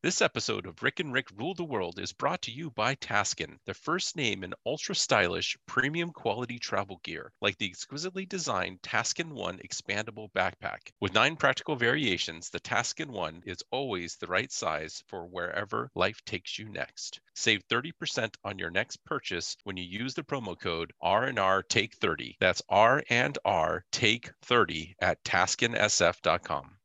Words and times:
This 0.00 0.22
episode 0.22 0.66
of 0.66 0.80
Rick 0.80 1.00
and 1.00 1.12
Rick 1.12 1.26
Rule 1.34 1.54
the 1.54 1.64
World 1.64 1.98
is 1.98 2.12
brought 2.12 2.42
to 2.42 2.52
you 2.52 2.70
by 2.70 2.94
Taskin, 2.94 3.58
the 3.64 3.74
first 3.74 4.14
name 4.14 4.44
in 4.44 4.54
ultra 4.64 4.94
stylish, 4.94 5.58
premium 5.66 6.12
quality 6.12 6.60
travel 6.60 7.00
gear, 7.02 7.32
like 7.40 7.58
the 7.58 7.66
exquisitely 7.66 8.24
designed 8.24 8.80
Taskin 8.80 9.32
One 9.32 9.58
expandable 9.58 10.30
backpack. 10.30 10.92
With 11.00 11.14
nine 11.14 11.34
practical 11.34 11.74
variations, 11.74 12.48
the 12.48 12.60
Taskin 12.60 13.08
One 13.08 13.42
is 13.44 13.64
always 13.72 14.14
the 14.14 14.28
right 14.28 14.52
size 14.52 15.02
for 15.08 15.26
wherever 15.26 15.90
life 15.96 16.24
takes 16.24 16.60
you 16.60 16.68
next. 16.68 17.20
Save 17.34 17.66
30% 17.66 18.36
on 18.44 18.56
your 18.56 18.70
next 18.70 19.04
purchase 19.04 19.56
when 19.64 19.76
you 19.76 19.82
use 19.82 20.14
the 20.14 20.22
promo 20.22 20.56
code 20.56 20.92
R&R 21.00 21.64
Take 21.64 21.96
30. 21.96 22.36
That's 22.38 22.62
R 22.68 23.02
and 23.10 23.36
R 23.44 23.84
Take 23.90 24.30
30 24.42 24.94
at 25.00 25.24
taskinsf.com. 25.24 26.77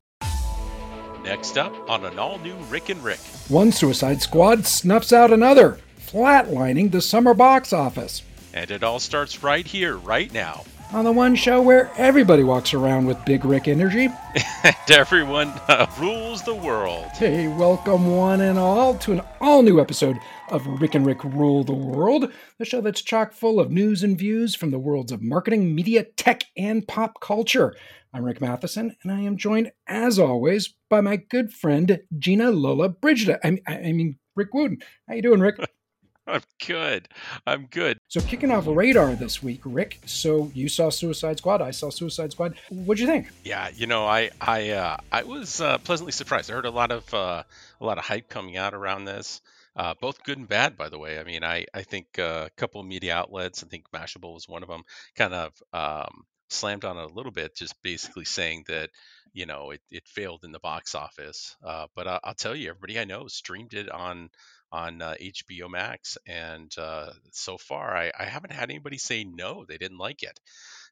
Next 1.24 1.56
up 1.56 1.72
on 1.88 2.04
an 2.04 2.18
all 2.18 2.38
new 2.40 2.54
Rick 2.68 2.90
and 2.90 3.02
Rick. 3.02 3.18
One 3.48 3.72
Suicide 3.72 4.20
Squad 4.20 4.66
snuffs 4.66 5.10
out 5.10 5.32
another, 5.32 5.78
flatlining 5.98 6.92
the 6.92 7.00
summer 7.00 7.32
box 7.32 7.72
office. 7.72 8.22
And 8.52 8.70
it 8.70 8.82
all 8.82 8.98
starts 8.98 9.42
right 9.42 9.66
here, 9.66 9.96
right 9.96 10.30
now. 10.34 10.64
On 10.92 11.02
the 11.02 11.12
one 11.12 11.34
show 11.34 11.62
where 11.62 11.90
everybody 11.96 12.44
walks 12.44 12.74
around 12.74 13.06
with 13.06 13.24
Big 13.24 13.46
Rick 13.46 13.68
energy. 13.68 14.10
and 14.62 14.76
everyone 14.90 15.48
uh, 15.66 15.86
rules 15.98 16.42
the 16.42 16.54
world. 16.54 17.06
Hey, 17.14 17.48
welcome 17.48 18.14
one 18.14 18.42
and 18.42 18.58
all 18.58 18.94
to 18.98 19.12
an 19.12 19.22
all 19.40 19.62
new 19.62 19.80
episode 19.80 20.18
of 20.50 20.66
Rick 20.66 20.94
and 20.94 21.06
Rick 21.06 21.24
Rule 21.24 21.64
the 21.64 21.72
World, 21.72 22.30
the 22.58 22.66
show 22.66 22.82
that's 22.82 23.00
chock 23.00 23.32
full 23.32 23.58
of 23.58 23.70
news 23.70 24.02
and 24.02 24.18
views 24.18 24.54
from 24.54 24.72
the 24.72 24.78
worlds 24.78 25.10
of 25.10 25.22
marketing, 25.22 25.74
media, 25.74 26.04
tech, 26.04 26.44
and 26.54 26.86
pop 26.86 27.18
culture. 27.22 27.74
I'm 28.14 28.24
Rick 28.24 28.40
Matheson, 28.40 28.94
and 29.02 29.10
I 29.10 29.22
am 29.22 29.36
joined, 29.36 29.72
as 29.88 30.20
always, 30.20 30.72
by 30.88 31.00
my 31.00 31.16
good 31.16 31.52
friend 31.52 32.00
Gina 32.16 32.52
Lollobrigida. 32.52 33.40
I, 33.42 33.58
I 33.66 33.90
mean, 33.90 34.20
Rick 34.36 34.54
Wooten. 34.54 34.78
How 35.08 35.14
you 35.14 35.22
doing, 35.22 35.40
Rick? 35.40 35.56
I'm 36.28 36.42
good. 36.64 37.08
I'm 37.44 37.66
good. 37.66 37.98
So 38.06 38.20
kicking 38.20 38.52
off 38.52 38.68
radar 38.68 39.16
this 39.16 39.42
week, 39.42 39.62
Rick. 39.64 39.98
So 40.06 40.48
you 40.54 40.68
saw 40.68 40.90
Suicide 40.90 41.38
Squad. 41.38 41.60
I 41.60 41.72
saw 41.72 41.90
Suicide 41.90 42.30
Squad. 42.30 42.54
What'd 42.68 43.00
you 43.00 43.08
think? 43.08 43.30
Yeah, 43.42 43.68
you 43.74 43.88
know, 43.88 44.06
I 44.06 44.30
I 44.40 44.70
uh, 44.70 44.96
I 45.10 45.24
was 45.24 45.60
uh, 45.60 45.78
pleasantly 45.78 46.12
surprised. 46.12 46.52
I 46.52 46.54
heard 46.54 46.66
a 46.66 46.70
lot 46.70 46.92
of 46.92 47.12
uh, 47.12 47.42
a 47.80 47.84
lot 47.84 47.98
of 47.98 48.04
hype 48.04 48.28
coming 48.28 48.56
out 48.56 48.74
around 48.74 49.06
this. 49.06 49.42
Uh, 49.74 49.94
both 50.00 50.22
good 50.22 50.38
and 50.38 50.48
bad, 50.48 50.76
by 50.76 50.88
the 50.88 51.00
way. 51.00 51.18
I 51.18 51.24
mean, 51.24 51.42
I 51.42 51.66
I 51.74 51.82
think 51.82 52.16
uh, 52.20 52.46
a 52.46 52.50
couple 52.50 52.80
of 52.80 52.86
media 52.86 53.16
outlets, 53.16 53.64
I 53.64 53.66
think 53.66 53.90
Mashable 53.90 54.34
was 54.34 54.48
one 54.48 54.62
of 54.62 54.68
them, 54.68 54.84
kind 55.16 55.34
of 55.34 55.52
um, 55.72 56.24
slammed 56.54 56.84
on 56.84 56.98
it 56.98 57.10
a 57.10 57.14
little 57.14 57.32
bit, 57.32 57.56
just 57.56 57.74
basically 57.82 58.24
saying 58.24 58.64
that 58.68 58.90
you 59.32 59.46
know 59.46 59.70
it, 59.70 59.80
it 59.90 60.06
failed 60.06 60.44
in 60.44 60.52
the 60.52 60.60
box 60.60 60.94
office. 60.94 61.56
Uh, 61.64 61.86
but 61.94 62.06
I, 62.06 62.20
will 62.24 62.34
tell 62.34 62.54
you, 62.54 62.70
everybody 62.70 62.98
I 62.98 63.04
know 63.04 63.28
streamed 63.28 63.74
it 63.74 63.90
on 63.90 64.30
on 64.72 65.02
uh, 65.02 65.14
HBO 65.20 65.70
Max, 65.70 66.18
and 66.26 66.70
uh, 66.78 67.10
so 67.32 67.58
far 67.58 67.96
I, 67.96 68.12
I 68.18 68.24
haven't 68.24 68.52
had 68.52 68.70
anybody 68.70 68.98
say 68.98 69.24
no, 69.24 69.64
they 69.68 69.78
didn't 69.78 69.98
like 69.98 70.22
it. 70.22 70.38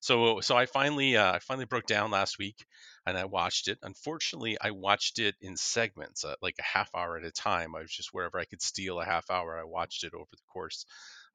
So 0.01 0.41
so 0.41 0.57
I 0.57 0.67
finally 0.67 1.17
uh, 1.17 1.33
I 1.33 1.39
finally 1.39 1.67
broke 1.67 1.87
down 1.87 2.11
last 2.11 2.39
week 2.39 2.65
and 3.07 3.17
I 3.17 3.25
watched 3.25 3.69
it. 3.69 3.79
Unfortunately, 3.83 4.57
I 4.61 4.73
watched 4.73 5.19
it 5.19 5.35
in 5.41 5.57
segments, 5.57 6.25
uh, 6.25 6.35
like 6.43 6.57
a 6.59 6.63
half 6.63 6.91
hour 6.95 7.17
at 7.17 7.25
a 7.25 7.31
time. 7.33 7.75
I 7.77 7.81
was 7.81 7.91
just 7.91 8.13
wherever 8.13 8.39
I 8.39 8.45
could 8.45 8.63
steal 8.63 9.01
a 9.01 9.05
half 9.05 9.31
hour, 9.31 9.59
I 9.59 9.65
watched 9.65 10.05
it 10.05 10.15
over 10.15 10.31
the 10.31 10.43
course 10.53 10.85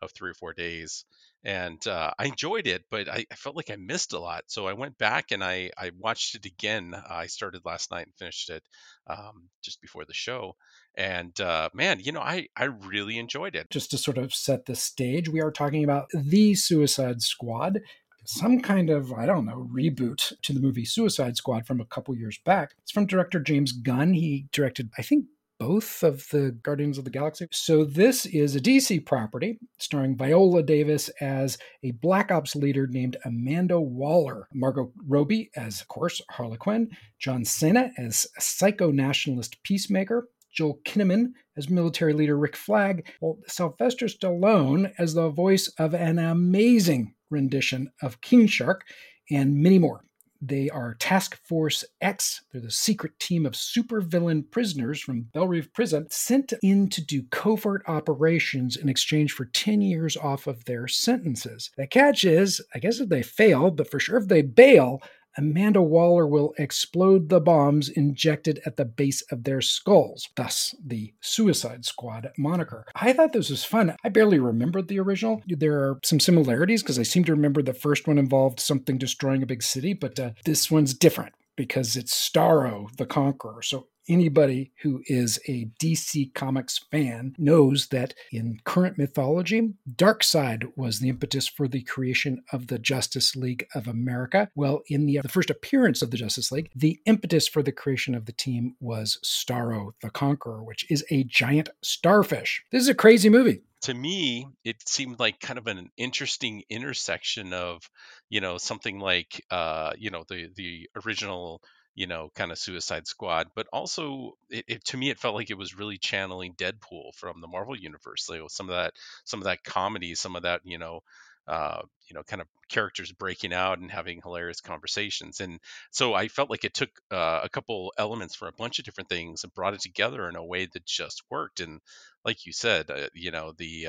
of 0.01 0.11
three 0.11 0.29
or 0.29 0.35
four 0.35 0.53
days 0.53 1.05
and 1.43 1.85
uh, 1.87 2.11
I 2.19 2.25
enjoyed 2.25 2.67
it, 2.67 2.83
but 2.91 3.07
I, 3.07 3.25
I, 3.31 3.35
felt 3.35 3.55
like 3.55 3.71
I 3.71 3.77
missed 3.77 4.13
a 4.13 4.19
lot. 4.19 4.43
So 4.47 4.67
I 4.67 4.73
went 4.73 4.97
back 4.97 5.31
and 5.31 5.43
I, 5.43 5.71
I 5.77 5.91
watched 5.97 6.35
it 6.35 6.45
again. 6.45 6.93
I 7.09 7.27
started 7.27 7.61
last 7.63 7.89
night 7.89 8.07
and 8.07 8.15
finished 8.15 8.49
it 8.49 8.63
um, 9.07 9.49
just 9.63 9.79
before 9.81 10.03
the 10.03 10.13
show. 10.13 10.55
And 10.95 11.39
uh, 11.39 11.69
man, 11.73 11.99
you 12.01 12.11
know, 12.11 12.19
I, 12.19 12.47
I 12.57 12.65
really 12.65 13.17
enjoyed 13.17 13.55
it. 13.55 13.69
Just 13.69 13.91
to 13.91 13.97
sort 13.97 14.17
of 14.17 14.33
set 14.33 14.65
the 14.65 14.75
stage, 14.75 15.29
we 15.29 15.41
are 15.41 15.51
talking 15.51 15.83
about 15.83 16.07
the 16.13 16.53
Suicide 16.55 17.21
Squad 17.21 17.79
some 18.25 18.59
kind 18.59 18.89
of, 18.89 19.13
I 19.13 19.25
don't 19.25 19.45
know, 19.45 19.69
reboot 19.73 20.33
to 20.41 20.52
the 20.52 20.59
movie 20.59 20.83
Suicide 20.83 21.37
Squad 21.37 21.65
from 21.65 21.80
a 21.80 21.86
couple 21.86 22.13
years 22.13 22.37
back. 22.43 22.73
It's 22.83 22.91
from 22.91 23.05
director 23.05 23.39
James 23.39 23.71
Gunn. 23.71 24.13
He 24.13 24.47
directed, 24.52 24.89
I 24.97 25.02
think, 25.02 25.27
both 25.59 26.03
of 26.03 26.27
the 26.29 26.51
Guardians 26.63 26.97
of 26.97 27.03
the 27.03 27.09
Galaxy. 27.09 27.47
So 27.51 27.83
this 27.83 28.25
is 28.25 28.55
a 28.55 28.61
DC 28.61 29.05
property 29.05 29.59
starring 29.79 30.15
Viola 30.15 30.63
Davis 30.63 31.09
as 31.21 31.57
a 31.83 31.91
Black 31.91 32.31
Ops 32.31 32.55
leader 32.55 32.87
named 32.87 33.17
Amanda 33.25 33.79
Waller, 33.79 34.47
Margot 34.53 34.91
Robbie 35.07 35.49
as, 35.55 35.81
of 35.81 35.87
course, 35.87 36.21
Harley 36.31 36.57
Quinn, 36.57 36.89
John 37.19 37.43
Cena 37.43 37.91
as 37.97 38.27
a 38.37 38.41
psycho-nationalist 38.41 39.61
peacemaker, 39.63 40.27
Joel 40.53 40.79
Kinnaman 40.85 41.33
as 41.55 41.69
military 41.69 42.13
leader 42.13 42.37
Rick 42.37 42.55
Flag, 42.55 43.07
well, 43.21 43.37
Sylvester 43.47 44.07
Stallone 44.07 44.91
as 44.97 45.13
the 45.13 45.29
voice 45.29 45.67
of 45.79 45.93
an 45.93 46.19
amazing 46.19 47.13
rendition 47.29 47.91
of 48.01 48.21
King 48.21 48.47
Shark, 48.47 48.83
and 49.29 49.55
many 49.55 49.77
more. 49.77 50.03
They 50.42 50.70
are 50.70 50.95
Task 50.95 51.37
Force 51.43 51.83
X. 52.02 52.42
They're 52.52 52.61
the 52.61 52.71
secret 52.71 53.20
team 53.20 53.45
of 53.45 53.53
supervillain 53.53 54.49
prisoners 54.52 55.02
from 55.02 55.23
Belle 55.33 55.61
Prison 55.73 56.08
sent 56.09 56.53
in 56.61 56.89
to 56.89 57.02
do 57.03 57.23
covert 57.31 57.83
operations 57.87 58.77
in 58.77 58.89
exchange 58.89 59.31
for 59.31 59.45
10 59.45 59.81
years 59.81 60.15
off 60.15 60.48
of 60.48 60.65
their 60.65 60.87
sentences. 60.87 61.71
The 61.77 61.87
catch 61.87 62.23
is, 62.23 62.61
I 62.75 62.80
guess 62.80 62.99
if 62.99 63.09
they 63.09 63.23
fail, 63.23 63.71
but 63.71 63.89
for 63.89 63.99
sure 63.99 64.17
if 64.17 64.27
they 64.27 64.42
bail, 64.42 65.02
Amanda 65.37 65.81
Waller 65.81 66.25
will 66.25 66.53
explode 66.58 67.30
the 67.30 67.39
bombs 67.39 67.89
injected 67.89 68.59
at 68.65 68.77
the 68.77 68.86
base 68.86 69.21
of 69.31 69.43
their 69.43 69.61
skulls, 69.61 70.30
thus 70.36 70.73
the 70.83 71.14
Suicide 71.21 71.86
Squad 71.86 72.31
moniker. 72.37 72.86
I 72.95 73.14
thought 73.14 73.33
this 73.33 73.49
was 73.49 73.64
fun. 73.64 73.95
I 74.03 74.09
barely 74.09 74.39
remembered 74.39 74.87
the 74.87 74.99
original. 74.99 75.43
There 75.48 75.80
are 75.80 75.99
some 76.03 76.20
similarities 76.20 76.81
because 76.81 76.99
I 76.99 77.03
seem 77.03 77.23
to 77.25 77.33
remember 77.33 77.61
the 77.61 77.73
first 77.73 78.08
one 78.08 78.17
involved 78.17 78.59
something 78.59 78.98
destroying 78.98 79.43
a 79.43 79.48
big 79.48 79.64
city, 79.64 79.93
but 79.93 80.20
uh, 80.20 80.31
this 80.45 80.71
one's 80.71 80.93
different 80.93 81.36
because 81.55 81.95
it's 81.95 82.14
Starro 82.14 82.95
the 82.98 83.05
Conqueror. 83.05 83.61
So 83.61 83.87
anybody 84.09 84.71
who 84.81 85.01
is 85.05 85.39
a 85.47 85.69
DC 85.81 86.33
Comics 86.33 86.79
fan 86.91 87.35
knows 87.37 87.87
that 87.87 88.13
in 88.31 88.59
current 88.63 88.97
mythology, 88.97 89.73
Darkseid 89.95 90.71
was 90.75 90.99
the 90.99 91.09
impetus 91.09 91.47
for 91.47 91.67
the 91.67 91.81
creation 91.81 92.43
of 92.51 92.67
the 92.67 92.79
Justice 92.79 93.35
League 93.35 93.67
of 93.75 93.87
America. 93.87 94.49
Well, 94.55 94.81
in 94.87 95.05
the, 95.05 95.19
the 95.21 95.29
first 95.29 95.49
appearance 95.49 96.01
of 96.01 96.11
the 96.11 96.17
Justice 96.17 96.51
League, 96.51 96.69
the 96.75 96.99
impetus 97.05 97.47
for 97.47 97.61
the 97.61 97.71
creation 97.71 98.15
of 98.15 98.25
the 98.25 98.31
team 98.31 98.75
was 98.79 99.19
Starro 99.23 99.91
the 100.01 100.09
Conqueror, 100.09 100.63
which 100.63 100.89
is 100.89 101.03
a 101.09 101.23
giant 101.23 101.69
starfish. 101.81 102.63
This 102.71 102.83
is 102.83 102.89
a 102.89 102.95
crazy 102.95 103.29
movie 103.29 103.61
to 103.81 103.93
me 103.93 104.47
it 104.63 104.75
seemed 104.87 105.19
like 105.19 105.39
kind 105.39 105.59
of 105.59 105.67
an 105.67 105.89
interesting 105.97 106.63
intersection 106.69 107.53
of 107.53 107.89
you 108.27 108.41
know 108.41 108.57
something 108.57 108.99
like 108.99 109.45
uh 109.51 109.93
you 109.97 110.09
know 110.09 110.23
the 110.29 110.49
the 110.55 110.89
original 111.05 111.61
you 111.97 112.05
know, 112.05 112.30
kind 112.35 112.52
of 112.52 112.59
Suicide 112.59 113.08
Squad, 113.08 113.47
but 113.55 113.65
also 113.73 114.37
it, 114.52 114.65
it, 114.67 114.85
to 114.85 114.97
me 114.97 115.09
it 115.09 115.17
felt 115.17 115.33
like 115.33 115.49
it 115.49 115.58
was 115.58 115.75
really 115.75 115.97
channeling 115.97 116.53
Deadpool 116.53 117.15
from 117.15 117.41
the 117.41 117.47
Marvel 117.47 117.75
universe. 117.75 118.23
So 118.23 118.47
some 118.49 118.69
of 118.69 118.75
that, 118.75 118.93
some 119.25 119.39
of 119.39 119.45
that 119.45 119.63
comedy, 119.63 120.13
some 120.13 120.36
of 120.36 120.43
that, 120.43 120.61
you 120.63 120.77
know, 120.77 120.99
uh, 121.47 121.81
you 122.07 122.13
know, 122.13 122.21
kind 122.21 122.39
of 122.39 122.47
characters 122.69 123.11
breaking 123.11 123.52
out 123.52 123.80
and 123.80 123.89
having 123.89 124.21
hilarious 124.21 124.61
conversations. 124.61 125.39
And 125.39 125.59
so 125.89 126.13
I 126.13 126.27
felt 126.27 126.52
like 126.52 126.65
it 126.65 126.75
took 126.75 126.91
uh, 127.09 127.39
a 127.43 127.49
couple 127.49 127.91
elements 127.97 128.36
from 128.36 128.50
a 128.50 128.57
bunch 128.59 128.77
of 128.77 128.86
different 128.86 129.09
things 129.09 129.44
and 129.44 129.53
brought 129.56 129.74
it 129.74 129.80
together 129.80 130.30
in 130.30 130.36
a 130.36 130.45
way 130.45 130.68
that 130.68 130.86
just 130.86 131.24
worked. 131.31 131.62
And 131.62 131.81
like 132.24 132.45
you 132.45 132.53
said, 132.53 132.91
uh, 132.91 133.07
you 133.15 133.31
know, 133.31 133.53
the 133.57 133.88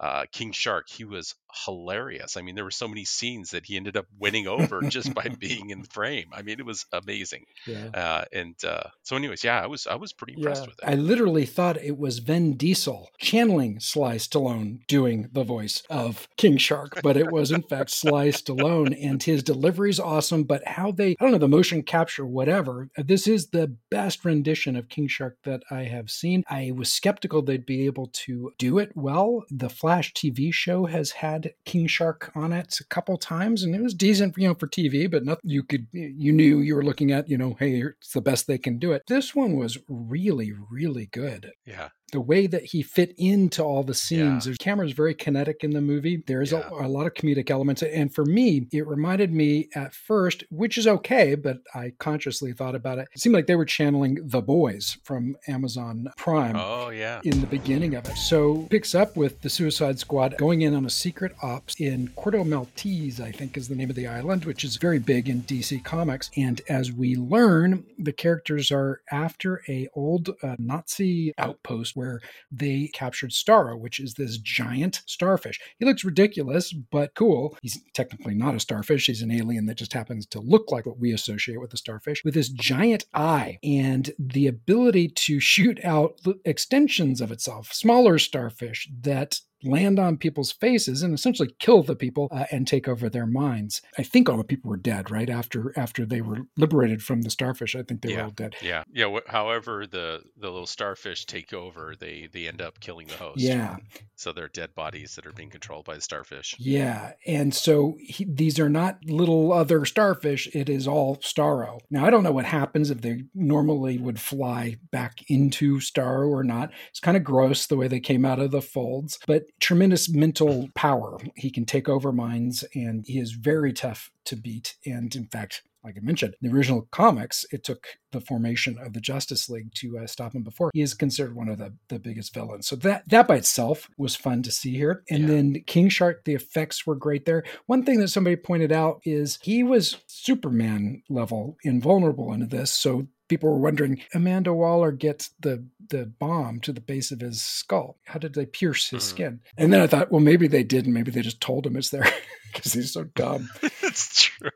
uh, 0.00 0.16
uh, 0.16 0.24
King 0.32 0.52
Shark, 0.52 0.88
he 0.88 1.04
was 1.04 1.34
hilarious. 1.64 2.36
I 2.36 2.42
mean, 2.42 2.54
there 2.54 2.64
were 2.64 2.70
so 2.70 2.88
many 2.88 3.04
scenes 3.04 3.50
that 3.50 3.66
he 3.66 3.76
ended 3.76 3.96
up 3.96 4.06
winning 4.18 4.46
over 4.46 4.80
just 4.82 5.12
by 5.14 5.28
being 5.38 5.70
in 5.70 5.82
the 5.82 5.88
frame. 5.88 6.26
I 6.32 6.42
mean, 6.42 6.58
it 6.58 6.66
was 6.66 6.86
amazing. 6.92 7.44
Yeah. 7.66 7.88
Uh, 7.92 8.24
and 8.32 8.54
uh, 8.64 8.88
so, 9.02 9.16
anyways, 9.16 9.44
yeah, 9.44 9.62
I 9.62 9.66
was 9.66 9.86
I 9.86 9.96
was 9.96 10.12
pretty 10.12 10.34
impressed 10.34 10.62
yeah. 10.62 10.68
with 10.68 10.78
it. 10.82 10.88
I 10.88 10.94
literally 10.94 11.46
thought 11.46 11.82
it 11.82 11.98
was 11.98 12.18
Vin 12.18 12.56
Diesel 12.56 13.10
channeling 13.18 13.80
Sly 13.80 14.16
Stallone 14.16 14.86
doing 14.86 15.28
the 15.32 15.44
voice 15.44 15.82
of 15.90 16.28
King 16.36 16.56
Shark, 16.56 17.00
but 17.02 17.16
it 17.16 17.30
was 17.30 17.50
in 17.50 17.62
fact 17.62 17.90
Sly 17.90 18.28
Stallone, 18.28 18.96
and 19.00 19.22
his 19.22 19.42
delivery 19.42 19.90
is 19.90 20.00
awesome. 20.00 20.44
But 20.44 20.66
how 20.66 20.92
they, 20.92 21.10
I 21.12 21.24
don't 21.24 21.32
know, 21.32 21.38
the 21.38 21.48
motion 21.48 21.82
capture, 21.82 22.26
whatever. 22.26 22.88
This 22.96 23.26
is 23.26 23.48
the 23.48 23.76
best 23.90 24.24
rendition 24.24 24.76
of 24.76 24.88
King 24.88 25.08
Shark 25.08 25.36
that 25.44 25.62
I 25.70 25.84
have 25.84 26.10
seen. 26.10 26.42
I 26.48 26.72
was 26.74 26.92
skeptical 26.92 27.42
they'd 27.42 27.66
be 27.66 27.86
able 27.86 28.10
to 28.26 28.52
do 28.58 28.78
it 28.78 28.92
well. 28.94 29.44
The 29.50 29.68
Flash 29.86 30.12
TV 30.14 30.52
show 30.52 30.86
has 30.86 31.12
had 31.12 31.54
King 31.64 31.86
Shark 31.86 32.32
on 32.34 32.52
it 32.52 32.80
a 32.80 32.84
couple 32.86 33.16
times, 33.16 33.62
and 33.62 33.72
it 33.72 33.80
was 33.80 33.94
decent, 33.94 34.36
you 34.36 34.48
know, 34.48 34.54
for 34.56 34.66
TV, 34.66 35.08
but 35.08 35.24
nothing 35.24 35.48
you 35.48 35.62
could 35.62 35.86
you 35.92 36.32
knew 36.32 36.58
you 36.58 36.74
were 36.74 36.82
looking 36.82 37.12
at, 37.12 37.28
you 37.28 37.38
know, 37.38 37.54
hey, 37.60 37.84
it's 38.00 38.12
the 38.12 38.20
best 38.20 38.48
they 38.48 38.58
can 38.58 38.80
do 38.80 38.90
it. 38.90 39.04
This 39.06 39.32
one 39.32 39.54
was 39.54 39.78
really, 39.88 40.52
really 40.68 41.06
good. 41.06 41.52
Yeah. 41.64 41.90
The 42.12 42.20
way 42.20 42.46
that 42.46 42.66
he 42.66 42.82
fit 42.82 43.14
into 43.18 43.62
all 43.64 43.82
the 43.82 43.94
scenes, 43.94 44.46
Yeah. 44.46 44.52
the 44.52 44.58
camera 44.58 44.86
is 44.86 44.92
very 44.92 45.14
kinetic 45.14 45.64
in 45.64 45.70
the 45.70 45.80
movie. 45.80 46.22
There's 46.26 46.52
Yeah. 46.52 46.68
a, 46.70 46.86
a 46.86 46.88
lot 46.88 47.06
of 47.06 47.14
comedic 47.14 47.50
elements. 47.50 47.82
And 47.82 48.14
for 48.14 48.24
me, 48.24 48.68
it 48.72 48.86
reminded 48.86 49.32
me 49.32 49.68
at 49.74 49.92
first, 49.92 50.44
which 50.50 50.78
is 50.78 50.86
okay, 50.86 51.34
but 51.34 51.58
I 51.74 51.92
consciously 51.98 52.52
thought 52.52 52.76
about 52.76 52.98
it. 52.98 53.08
It 53.12 53.20
seemed 53.20 53.34
like 53.34 53.48
they 53.48 53.56
were 53.56 53.64
channeling 53.64 54.18
The 54.22 54.40
Boys 54.40 54.98
from 55.02 55.36
Amazon 55.48 56.08
Prime 56.16 56.54
Oh 56.56 56.90
yeah. 56.90 57.20
in 57.24 57.40
the 57.40 57.46
beginning 57.48 57.94
of 57.96 58.06
it. 58.08 58.16
So 58.16 58.66
picks 58.70 58.94
up 58.94 59.16
with 59.16 59.40
the 59.42 59.50
Suicide 59.50 59.98
Squad 59.98 60.36
going 60.38 60.62
in 60.62 60.74
on 60.74 60.86
a 60.86 60.90
secret 60.90 61.34
ops 61.42 61.74
in 61.80 62.08
Corto 62.16 62.46
Maltese, 62.46 63.20
I 63.20 63.32
think 63.32 63.56
is 63.56 63.66
the 63.68 63.74
name 63.74 63.90
of 63.90 63.96
the 63.96 64.06
island, 64.06 64.44
which 64.44 64.62
is 64.62 64.76
very 64.76 65.00
big 65.00 65.28
in 65.28 65.42
DC 65.42 65.82
Comics. 65.82 66.30
And 66.36 66.60
as 66.68 66.92
we 66.92 67.16
learn, 67.16 67.84
the 67.98 68.12
characters 68.12 68.70
are 68.70 69.00
after 69.10 69.62
a 69.68 69.88
old 69.94 70.30
uh, 70.42 70.54
Nazi 70.58 71.32
outpost 71.38 71.95
where 71.96 72.20
they 72.50 72.90
captured 72.94 73.30
Starro, 73.30 73.78
which 73.78 73.98
is 73.98 74.14
this 74.14 74.38
giant 74.38 75.02
starfish. 75.06 75.60
He 75.78 75.84
looks 75.84 76.04
ridiculous, 76.04 76.72
but 76.72 77.14
cool. 77.14 77.56
He's 77.62 77.80
technically 77.94 78.34
not 78.34 78.54
a 78.54 78.60
starfish. 78.60 79.06
He's 79.06 79.22
an 79.22 79.30
alien 79.30 79.66
that 79.66 79.78
just 79.78 79.92
happens 79.92 80.26
to 80.26 80.40
look 80.40 80.70
like 80.70 80.86
what 80.86 80.98
we 80.98 81.12
associate 81.12 81.60
with 81.60 81.72
a 81.74 81.76
starfish, 81.76 82.24
with 82.24 82.34
this 82.34 82.48
giant 82.48 83.04
eye 83.14 83.58
and 83.62 84.10
the 84.18 84.46
ability 84.46 85.08
to 85.08 85.40
shoot 85.46 85.80
out 85.84 86.20
extensions 86.44 87.20
of 87.20 87.32
itself, 87.32 87.72
smaller 87.72 88.18
starfish 88.18 88.88
that 89.00 89.40
land 89.64 89.98
on 89.98 90.16
people's 90.16 90.52
faces 90.52 91.02
and 91.02 91.14
essentially 91.14 91.54
kill 91.58 91.82
the 91.82 91.96
people 91.96 92.28
uh, 92.30 92.44
and 92.50 92.66
take 92.66 92.88
over 92.88 93.08
their 93.08 93.26
minds. 93.26 93.82
I 93.98 94.02
think 94.02 94.28
all 94.28 94.36
the 94.36 94.44
people 94.44 94.70
were 94.70 94.76
dead 94.76 95.10
right 95.10 95.30
after 95.30 95.72
after 95.76 96.04
they 96.04 96.20
were 96.20 96.40
liberated 96.56 97.02
from 97.02 97.22
the 97.22 97.30
starfish. 97.30 97.74
I 97.74 97.82
think 97.82 98.02
they 98.02 98.14
were 98.14 98.24
all 98.24 98.30
dead. 98.30 98.56
Yeah. 98.62 98.84
Yeah. 98.92 99.10
Wh- 99.10 99.30
however, 99.30 99.86
the 99.86 100.22
the 100.36 100.50
little 100.50 100.66
starfish 100.66 101.26
take 101.26 101.52
over, 101.52 101.94
they 101.98 102.28
they 102.32 102.46
end 102.48 102.60
up 102.60 102.80
killing 102.80 103.06
the 103.06 103.14
host. 103.14 103.40
Yeah. 103.40 103.76
So 104.14 104.32
they're 104.32 104.48
dead 104.48 104.74
bodies 104.74 105.14
that 105.16 105.26
are 105.26 105.32
being 105.32 105.50
controlled 105.50 105.84
by 105.84 105.94
the 105.94 106.00
starfish. 106.00 106.54
Yeah, 106.58 107.12
and 107.26 107.54
so 107.54 107.96
he, 108.00 108.24
these 108.28 108.58
are 108.58 108.68
not 108.68 109.04
little 109.04 109.52
other 109.52 109.84
starfish. 109.84 110.48
It 110.54 110.68
is 110.68 110.86
all 110.88 111.16
Starro. 111.16 111.80
Now 111.90 112.04
I 112.04 112.10
don't 112.10 112.22
know 112.22 112.32
what 112.32 112.44
happens 112.44 112.90
if 112.90 113.00
they 113.00 113.24
normally 113.34 113.98
would 113.98 114.20
fly 114.20 114.76
back 114.90 115.18
into 115.28 115.78
Starro 115.78 116.28
or 116.28 116.44
not. 116.44 116.70
It's 116.90 117.00
kind 117.00 117.16
of 117.16 117.24
gross 117.24 117.66
the 117.66 117.76
way 117.76 117.88
they 117.88 118.00
came 118.00 118.24
out 118.24 118.38
of 118.38 118.50
the 118.50 118.62
folds, 118.62 119.18
but 119.26 119.45
tremendous 119.60 120.08
mental 120.08 120.68
power. 120.74 121.18
He 121.36 121.50
can 121.50 121.64
take 121.64 121.88
over 121.88 122.12
minds, 122.12 122.64
and 122.74 123.04
he 123.06 123.18
is 123.18 123.32
very 123.32 123.72
tough 123.72 124.10
to 124.26 124.36
beat. 124.36 124.76
And 124.84 125.14
in 125.14 125.26
fact. 125.26 125.62
Like 125.86 125.96
I 125.96 126.00
mentioned, 126.04 126.34
in 126.42 126.50
the 126.50 126.54
original 126.56 126.88
comics, 126.90 127.46
it 127.52 127.62
took 127.64 127.86
the 128.10 128.20
formation 128.20 128.76
of 128.78 128.92
the 128.92 129.00
Justice 129.00 129.48
League 129.48 129.72
to 129.76 129.98
uh, 130.00 130.06
stop 130.08 130.34
him 130.34 130.42
before. 130.42 130.70
He 130.74 130.82
is 130.82 130.94
considered 130.94 131.36
one 131.36 131.48
of 131.48 131.58
the, 131.58 131.74
the 131.88 131.98
biggest 132.00 132.34
villains. 132.34 132.66
So 132.66 132.74
that 132.76 133.08
that 133.08 133.28
by 133.28 133.36
itself 133.36 133.88
was 133.96 134.16
fun 134.16 134.42
to 134.42 134.50
see 134.50 134.74
here. 134.76 135.04
And 135.08 135.20
Yeah. 135.22 135.26
then 135.28 135.62
King 135.66 135.88
Shark, 135.88 136.24
the 136.24 136.34
effects 136.34 136.86
were 136.86 136.96
great 136.96 137.24
there. 137.24 137.44
One 137.66 137.84
thing 137.84 138.00
that 138.00 138.08
somebody 138.08 138.34
pointed 138.36 138.72
out 138.72 139.00
is 139.04 139.38
he 139.42 139.62
was 139.62 139.96
Superman 140.06 141.02
level 141.08 141.56
invulnerable 141.62 142.32
into 142.32 142.46
this. 142.46 142.72
So 142.72 143.06
people 143.28 143.48
were 143.50 143.58
wondering, 143.58 144.02
Amanda 144.14 144.52
Waller 144.52 144.90
gets 144.92 145.30
the 145.40 145.64
the 145.88 146.06
bomb 146.06 146.58
to 146.62 146.72
the 146.72 146.80
base 146.80 147.12
of 147.12 147.20
his 147.20 147.40
skull. 147.40 147.96
How 148.06 148.18
did 148.18 148.34
they 148.34 148.46
pierce 148.46 148.88
his 148.88 149.04
Mhm. 149.04 149.06
skin? 149.08 149.40
And 149.56 149.72
then 149.72 149.80
I 149.80 149.86
thought, 149.86 150.10
well, 150.10 150.20
maybe 150.20 150.48
they 150.48 150.64
didn't. 150.64 150.92
Maybe 150.92 151.12
they 151.12 151.22
just 151.22 151.40
told 151.40 151.64
him 151.64 151.76
it's 151.76 151.90
there 151.90 152.02
because 152.52 152.72
he's 152.72 152.92
so 152.92 153.04
dumb. 153.04 153.48
it's 153.82 154.22
true. 154.24 154.50